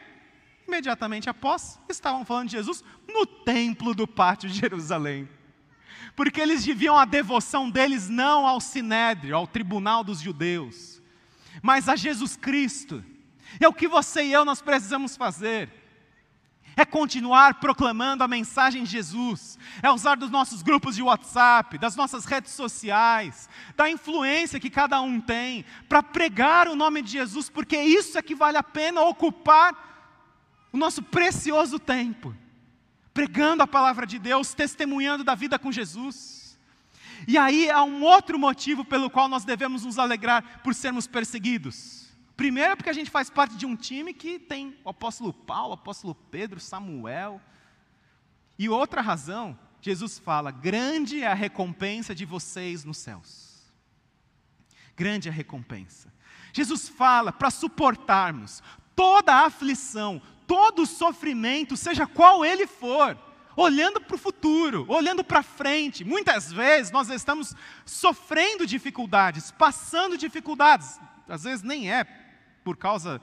Imediatamente 0.66 1.30
após, 1.30 1.78
estavam 1.90 2.24
falando 2.24 2.48
de 2.48 2.56
Jesus 2.56 2.82
no 3.08 3.26
templo 3.26 3.94
do 3.94 4.08
pátio 4.08 4.50
de 4.50 4.58
Jerusalém. 4.58 5.28
Porque 6.16 6.40
eles 6.40 6.64
deviam 6.64 6.98
a 6.98 7.06
devoção 7.06 7.70
deles 7.70 8.10
não 8.10 8.46
ao 8.48 8.62
sinédrio, 8.62 9.36
ao 9.36 9.48
tribunal 9.48 10.04
dos 10.04 10.20
judeus, 10.20 11.02
mas 11.62 11.90
a 11.90 11.96
Jesus 11.96 12.36
Cristo. 12.36 13.04
É 13.60 13.68
o 13.68 13.74
que 13.74 13.88
você 13.88 14.24
e 14.24 14.34
eu 14.34 14.44
nós 14.46 14.62
precisamos 14.62 15.16
fazer. 15.16 15.70
É 16.78 16.84
continuar 16.84 17.56
proclamando 17.62 18.24
a 18.24 18.28
mensagem 18.28 18.84
de 18.84 18.92
Jesus, 18.92 19.58
é 19.82 19.90
usar 19.90 20.16
dos 20.16 20.30
nossos 20.30 20.62
grupos 20.62 20.96
de 20.96 21.02
WhatsApp, 21.02 21.78
das 21.78 21.96
nossas 21.96 22.26
redes 22.26 22.52
sociais, 22.52 23.50
da 23.78 23.90
influência 23.90 24.60
que 24.60 24.70
cada 24.70 25.00
um 25.00 25.22
tem, 25.22 25.64
para 25.88 26.04
pregar 26.04 26.68
o 26.68 26.76
nome 26.76 27.02
de 27.02 27.12
Jesus, 27.12 27.50
porque 27.50 27.78
isso 27.78 28.18
é 28.18 28.22
que 28.22 28.36
vale 28.36 28.58
a 28.58 28.64
pena 28.64 29.02
ocupar 29.02 29.74
o 30.74 30.78
nosso 30.78 31.02
precioso 31.02 31.80
tempo, 31.80 32.36
pregando 33.16 33.64
a 33.64 33.68
palavra 33.68 34.06
de 34.06 34.20
Deus, 34.20 34.54
testemunhando 34.54 35.24
da 35.24 35.34
vida 35.34 35.58
com 35.58 35.72
Jesus. 35.72 36.60
E 37.26 37.38
aí 37.38 37.72
há 37.72 37.82
um 37.82 38.04
outro 38.04 38.38
motivo 38.38 38.84
pelo 38.84 39.10
qual 39.10 39.30
nós 39.30 39.46
devemos 39.46 39.86
nos 39.86 39.98
alegrar 39.98 40.62
por 40.62 40.76
sermos 40.76 41.08
perseguidos. 41.08 42.14
Primeiro 42.36 42.74
é 42.74 42.76
porque 42.76 42.90
a 42.90 42.94
gente 42.94 43.10
faz 43.10 43.30
parte 43.30 43.56
de 43.56 43.66
um 43.66 43.74
time 43.74 44.14
que 44.14 44.38
tem 44.38 44.78
o 44.84 44.90
apóstolo 44.90 45.32
Paulo, 45.32 45.70
o 45.70 45.76
apóstolo 45.76 46.14
Pedro, 46.14 46.60
Samuel. 46.60 47.40
E 48.60 48.68
outra 48.68 49.00
razão, 49.00 49.58
Jesus 49.80 50.20
fala: 50.20 50.52
grande 50.52 51.22
é 51.24 51.28
a 51.28 51.34
recompensa 51.34 52.14
de 52.14 52.26
vocês 52.26 52.84
nos 52.84 52.98
céus. 52.98 53.72
Grande 54.94 55.30
é 55.30 55.32
a 55.32 55.34
recompensa. 55.34 56.14
Jesus 56.52 56.90
fala 56.90 57.32
para 57.32 57.50
suportarmos 57.50 58.62
toda 58.94 59.34
a 59.34 59.46
aflição, 59.46 60.22
todo 60.48 60.86
sofrimento, 60.86 61.76
seja 61.76 62.06
qual 62.06 62.46
ele 62.46 62.68
for, 62.68 63.18
olhando 63.56 64.02
para 64.02 64.16
o 64.16 64.20
futuro, 64.20 64.86
olhando 64.88 65.24
para 65.24 65.42
frente. 65.42 66.04
Muitas 66.04 66.52
vezes 66.52 66.92
nós 66.92 67.10
estamos 67.10 67.56
sofrendo 67.86 68.66
dificuldades, 68.66 69.52
passando 69.52 70.18
dificuldades, 70.18 71.00
às 71.28 71.44
vezes 71.44 71.64
nem 71.64 71.92
é 71.92 72.06
por 72.64 72.76
causa 72.76 73.22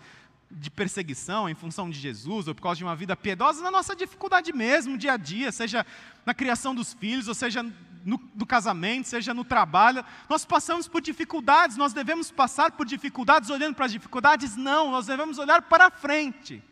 de 0.51 0.71
perseguição 0.71 1.49
em 1.49 1.55
função 1.55 1.89
de 1.89 1.99
Jesus, 1.99 2.47
ou 2.47 2.55
por 2.55 2.63
causa 2.63 2.79
de 2.79 2.85
uma 2.85 2.95
vida 2.95 3.17
piedosa, 3.17 3.63
na 3.63 3.71
nossa 3.71 3.97
dificuldade 3.97 4.53
mesmo, 4.53 4.99
dia 4.99 5.15
a 5.15 5.17
dia, 5.17 5.51
seja 5.51 5.87
na 6.27 6.35
criação 6.35 6.75
dos 6.75 6.93
filhos, 6.93 7.27
ou 7.27 7.35
seja 7.35 7.63
no, 7.63 8.21
no, 8.35 8.47
casamento, 8.47 9.09
seja 9.09 9.33
no 9.33 9.45
trabalho. 9.45 10.05
Nós 10.29 10.45
passamos 10.45 10.87
por 10.87 11.01
dificuldades, 11.01 11.77
nós 11.77 11.93
devemos 11.93 12.31
passar 12.31 12.73
por 12.73 12.85
dificuldades 12.85 13.49
olhando 13.49 13.75
para 13.75 13.87
as 13.87 13.93
dificuldades? 13.93 14.57
Não, 14.57 14.91
nós 14.91 15.07
devemos 15.07 15.39
olhar 15.39 15.63
para 15.63 15.91
frente. 15.91 16.63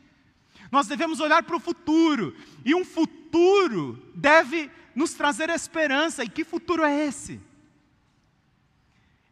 Nós 0.71 0.87
devemos 0.87 1.21
olhar 1.21 1.43
para 1.43 1.57
o 1.57 1.61
futuro, 1.61 2.37
e 2.65 2.75
um 2.75 2.85
futuro 2.85 4.11
deve 4.15 4.71
nos 4.95 5.15
trazer 5.15 5.51
esperança. 5.51 6.25
E 6.25 6.29
que 6.29 6.45
futuro 6.45 6.85
é 6.85 7.07
esse? 7.07 7.41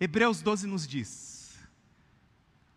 Hebreus 0.01 0.42
12 0.42 0.66
nos 0.66 0.87
diz: 0.87 1.59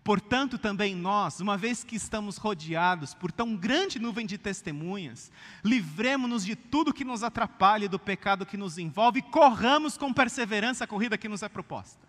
Portanto, 0.04 0.58
também 0.58 0.96
nós, 0.96 1.40
uma 1.40 1.56
vez 1.56 1.84
que 1.84 1.96
estamos 1.96 2.38
rodeados 2.38 3.14
por 3.14 3.32
tão 3.32 3.56
grande 3.56 4.00
nuvem 4.00 4.26
de 4.26 4.38
testemunhas, 4.38 5.32
livremos-nos 5.64 6.44
de 6.44 6.56
tudo 6.56 6.94
que 6.94 7.06
nos 7.06 7.22
atrapalha 7.22 7.86
e 7.86 7.90
do 7.90 8.00
pecado 8.00 8.46
que 8.46 8.58
nos 8.58 8.80
envolve 8.80 9.20
e 9.20 9.24
corramos 9.24 9.98
com 9.98 10.12
perseverança 10.12 10.86
a 10.86 10.88
corrida 10.88 11.18
que 11.18 11.30
nos 11.30 11.44
é 11.44 11.50
proposta. 11.50 12.00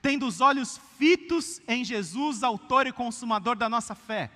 Tendo 0.00 0.26
os 0.26 0.40
olhos 0.40 0.80
fitos 0.96 1.60
em 1.66 1.84
Jesus, 1.84 2.44
autor 2.44 2.86
e 2.86 2.92
consumador 2.92 3.56
da 3.56 3.68
nossa 3.68 3.94
fé. 3.94 4.30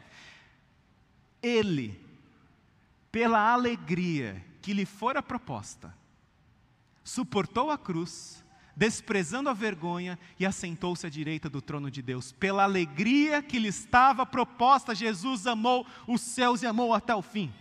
Ele, 1.45 2.01
pela 3.13 3.53
alegria 3.53 4.43
que 4.63 4.73
lhe 4.73 4.87
fora 4.87 5.23
proposta, 5.23 5.95
suportou 7.05 7.71
a 7.71 7.77
cruz, 7.77 8.43
desprezando 8.75 9.51
a 9.51 9.53
vergonha, 9.53 10.19
e 10.41 10.47
assentou-se 10.47 11.07
à 11.07 11.11
direita 11.11 11.51
do 11.51 11.61
trono 11.61 11.91
de 11.91 12.01
Deus. 12.01 12.33
Pela 12.33 12.65
alegria 12.65 13.43
que 13.43 13.59
lhe 13.59 13.69
estava 13.69 14.25
proposta, 14.25 14.95
Jesus 14.95 15.47
amou 15.47 15.87
os 16.09 16.23
seus 16.23 16.63
e 16.63 16.67
amou 16.67 16.95
até 16.95 17.15
o 17.15 17.21
fim. 17.21 17.53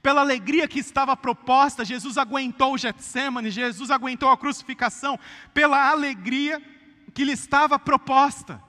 Pela 0.00 0.20
alegria 0.20 0.68
que 0.68 0.78
estava 0.78 1.16
proposta, 1.16 1.84
Jesus 1.84 2.16
aguentou 2.16 2.74
o 2.74 2.78
Getsemane, 2.78 3.50
Jesus 3.50 3.90
aguentou 3.90 4.28
a 4.28 4.38
crucificação, 4.38 5.18
pela 5.52 5.90
alegria 5.90 6.62
que 7.12 7.24
lhe 7.24 7.32
estava 7.32 7.76
proposta. 7.76 8.62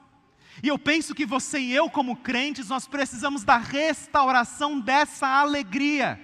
E 0.62 0.68
eu 0.68 0.78
penso 0.78 1.16
que 1.16 1.26
você 1.26 1.60
e 1.60 1.74
eu, 1.74 1.90
como 1.90 2.18
crentes, 2.18 2.70
nós 2.70 2.88
precisamos 2.88 3.44
da 3.44 3.58
restauração 3.58 4.80
dessa 4.80 5.28
alegria. 5.28 6.20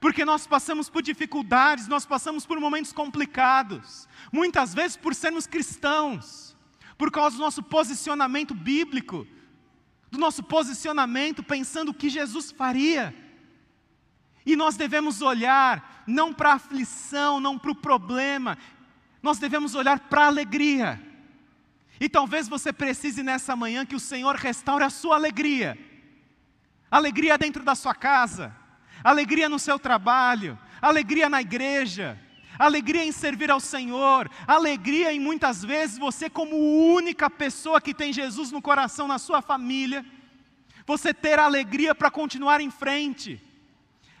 Porque 0.00 0.24
nós 0.24 0.46
passamos 0.46 0.90
por 0.90 1.00
dificuldades, 1.00 1.86
nós 1.86 2.04
passamos 2.04 2.44
por 2.44 2.58
momentos 2.58 2.92
complicados, 2.92 4.08
muitas 4.32 4.74
vezes 4.74 4.96
por 4.96 5.14
sermos 5.14 5.46
cristãos, 5.46 6.56
por 6.98 7.10
causa 7.10 7.36
do 7.36 7.42
nosso 7.42 7.62
posicionamento 7.62 8.52
bíblico, 8.52 9.26
do 10.10 10.18
nosso 10.18 10.42
posicionamento 10.42 11.42
pensando 11.42 11.90
o 11.90 11.94
que 11.94 12.10
Jesus 12.10 12.50
faria. 12.50 13.14
E 14.44 14.56
nós 14.56 14.76
devemos 14.76 15.22
olhar 15.22 16.02
não 16.06 16.34
para 16.34 16.50
a 16.50 16.54
aflição, 16.54 17.38
não 17.38 17.56
para 17.56 17.70
o 17.70 17.76
problema, 17.76 18.58
nós 19.22 19.38
devemos 19.38 19.74
olhar 19.74 20.00
para 20.00 20.24
a 20.24 20.26
alegria. 20.26 21.11
E 22.02 22.08
talvez 22.08 22.48
você 22.48 22.72
precise 22.72 23.22
nessa 23.22 23.54
manhã 23.54 23.86
que 23.86 23.94
o 23.94 24.00
Senhor 24.00 24.34
restaure 24.34 24.82
a 24.82 24.90
sua 24.90 25.14
alegria. 25.14 25.78
Alegria 26.90 27.38
dentro 27.38 27.62
da 27.62 27.76
sua 27.76 27.94
casa, 27.94 28.52
alegria 29.04 29.48
no 29.48 29.56
seu 29.56 29.78
trabalho, 29.78 30.58
alegria 30.80 31.28
na 31.28 31.40
igreja, 31.40 32.18
alegria 32.58 33.04
em 33.04 33.12
servir 33.12 33.52
ao 33.52 33.60
Senhor, 33.60 34.28
alegria 34.48 35.12
em 35.12 35.20
muitas 35.20 35.64
vezes 35.64 35.96
você, 35.96 36.28
como 36.28 36.56
única 36.92 37.30
pessoa 37.30 37.80
que 37.80 37.94
tem 37.94 38.12
Jesus 38.12 38.50
no 38.50 38.60
coração 38.60 39.06
na 39.06 39.20
sua 39.20 39.40
família, 39.40 40.04
você 40.84 41.14
ter 41.14 41.38
alegria 41.38 41.94
para 41.94 42.10
continuar 42.10 42.60
em 42.60 42.68
frente, 42.68 43.40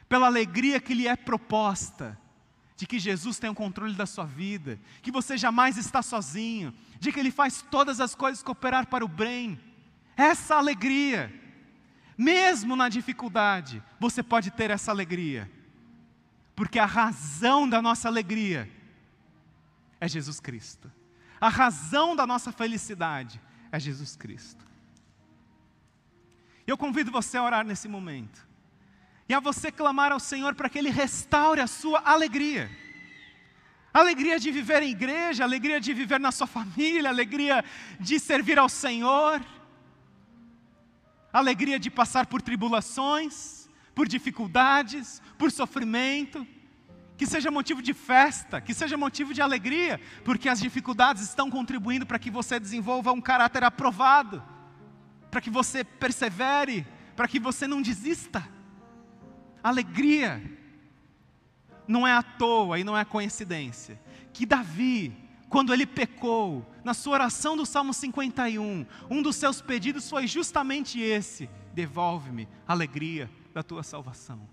pela 0.08 0.28
alegria 0.28 0.78
que 0.78 0.94
lhe 0.94 1.08
é 1.08 1.16
proposta, 1.16 2.16
de 2.82 2.86
que 2.88 2.98
Jesus 2.98 3.38
tem 3.38 3.48
o 3.48 3.54
controle 3.54 3.94
da 3.94 4.06
sua 4.06 4.24
vida, 4.24 4.76
que 5.02 5.12
você 5.12 5.36
jamais 5.36 5.76
está 5.76 6.02
sozinho, 6.02 6.74
de 6.98 7.12
que 7.12 7.20
Ele 7.20 7.30
faz 7.30 7.62
todas 7.70 8.00
as 8.00 8.12
coisas 8.12 8.42
cooperar 8.42 8.88
para 8.88 9.04
o 9.04 9.08
bem. 9.08 9.56
Essa 10.16 10.56
alegria, 10.56 11.32
mesmo 12.18 12.74
na 12.74 12.88
dificuldade, 12.88 13.80
você 14.00 14.20
pode 14.20 14.50
ter 14.50 14.68
essa 14.72 14.90
alegria, 14.90 15.48
porque 16.56 16.76
a 16.76 16.84
razão 16.84 17.68
da 17.68 17.80
nossa 17.80 18.08
alegria 18.08 18.68
é 20.00 20.08
Jesus 20.08 20.40
Cristo, 20.40 20.90
a 21.40 21.48
razão 21.48 22.16
da 22.16 22.26
nossa 22.26 22.50
felicidade 22.50 23.40
é 23.70 23.78
Jesus 23.78 24.16
Cristo. 24.16 24.66
Eu 26.66 26.76
convido 26.76 27.12
você 27.12 27.36
a 27.36 27.44
orar 27.44 27.64
nesse 27.64 27.86
momento 27.86 28.44
e 29.32 29.34
a 29.34 29.40
você 29.40 29.72
clamar 29.72 30.12
ao 30.12 30.20
Senhor 30.20 30.54
para 30.54 30.68
que 30.68 30.78
Ele 30.78 30.90
restaure 30.90 31.58
a 31.58 31.66
sua 31.66 32.00
alegria. 32.04 32.70
Alegria 33.92 34.38
de 34.38 34.50
viver 34.50 34.82
em 34.82 34.90
igreja, 34.90 35.42
alegria 35.42 35.80
de 35.80 35.94
viver 35.94 36.20
na 36.20 36.30
sua 36.30 36.46
família, 36.46 37.08
alegria 37.08 37.64
de 37.98 38.20
servir 38.20 38.58
ao 38.58 38.68
Senhor, 38.68 39.42
alegria 41.32 41.78
de 41.78 41.90
passar 41.90 42.26
por 42.26 42.42
tribulações, 42.42 43.70
por 43.94 44.06
dificuldades, 44.06 45.22
por 45.38 45.50
sofrimento, 45.50 46.46
que 47.16 47.24
seja 47.24 47.50
motivo 47.50 47.80
de 47.80 47.94
festa, 47.94 48.60
que 48.60 48.74
seja 48.74 48.98
motivo 48.98 49.32
de 49.32 49.40
alegria, 49.40 49.98
porque 50.26 50.46
as 50.46 50.60
dificuldades 50.60 51.22
estão 51.22 51.50
contribuindo 51.50 52.04
para 52.04 52.18
que 52.18 52.30
você 52.30 52.60
desenvolva 52.60 53.12
um 53.12 53.20
caráter 53.20 53.64
aprovado, 53.64 54.42
para 55.30 55.40
que 55.40 55.48
você 55.48 55.82
persevere, 55.82 56.86
para 57.16 57.26
que 57.26 57.40
você 57.40 57.66
não 57.66 57.80
desista. 57.80 58.46
Alegria. 59.62 60.42
Não 61.86 62.06
é 62.06 62.12
à 62.12 62.22
toa 62.22 62.78
e 62.78 62.84
não 62.84 62.96
é 62.96 63.04
coincidência 63.04 64.00
que 64.32 64.46
Davi, 64.46 65.14
quando 65.48 65.72
ele 65.72 65.86
pecou, 65.86 66.66
na 66.82 66.94
sua 66.94 67.14
oração 67.14 67.56
do 67.56 67.66
Salmo 67.66 67.92
51, 67.92 68.86
um 69.10 69.22
dos 69.22 69.36
seus 69.36 69.60
pedidos 69.60 70.08
foi 70.08 70.26
justamente 70.26 71.00
esse: 71.00 71.48
devolve-me 71.74 72.48
a 72.66 72.72
alegria 72.72 73.30
da 73.52 73.62
tua 73.62 73.82
salvação. 73.82 74.48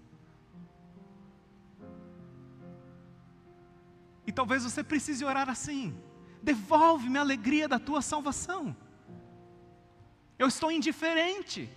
E 4.28 4.32
talvez 4.32 4.64
você 4.64 4.84
precise 4.84 5.24
orar 5.24 5.50
assim: 5.50 5.96
devolve-me 6.44 7.18
a 7.18 7.22
alegria 7.22 7.68
da 7.68 7.80
tua 7.80 8.02
salvação. 8.02 8.76
Eu 10.38 10.48
estou 10.48 10.72
indiferente 10.72 11.70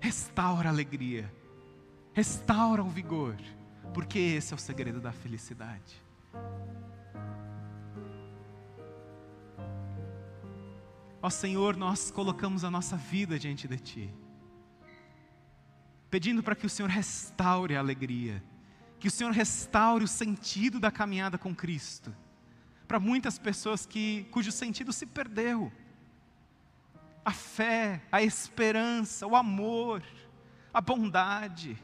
restaura 0.00 0.68
a 0.68 0.72
alegria, 0.72 1.32
restaura 2.12 2.82
o 2.82 2.88
vigor, 2.88 3.36
porque 3.92 4.18
esse 4.18 4.52
é 4.52 4.56
o 4.56 4.58
segredo 4.58 5.00
da 5.00 5.12
felicidade. 5.12 6.02
Ó 11.22 11.28
Senhor, 11.28 11.76
nós 11.76 12.10
colocamos 12.10 12.64
a 12.64 12.70
nossa 12.70 12.96
vida 12.96 13.38
diante 13.38 13.68
de 13.68 13.78
Ti, 13.78 14.14
pedindo 16.10 16.42
para 16.42 16.56
que 16.56 16.64
o 16.64 16.70
Senhor 16.70 16.88
restaure 16.88 17.76
a 17.76 17.78
alegria, 17.78 18.42
que 18.98 19.06
o 19.06 19.10
Senhor 19.10 19.32
restaure 19.32 20.04
o 20.04 20.08
sentido 20.08 20.80
da 20.80 20.90
caminhada 20.90 21.36
com 21.36 21.54
Cristo, 21.54 22.14
para 22.88 22.98
muitas 22.98 23.38
pessoas 23.38 23.84
que, 23.84 24.26
cujo 24.30 24.50
sentido 24.50 24.92
se 24.92 25.04
perdeu, 25.04 25.70
a 27.24 27.32
fé, 27.32 28.02
a 28.10 28.22
esperança, 28.22 29.26
o 29.26 29.36
amor, 29.36 30.02
a 30.72 30.80
bondade. 30.80 31.82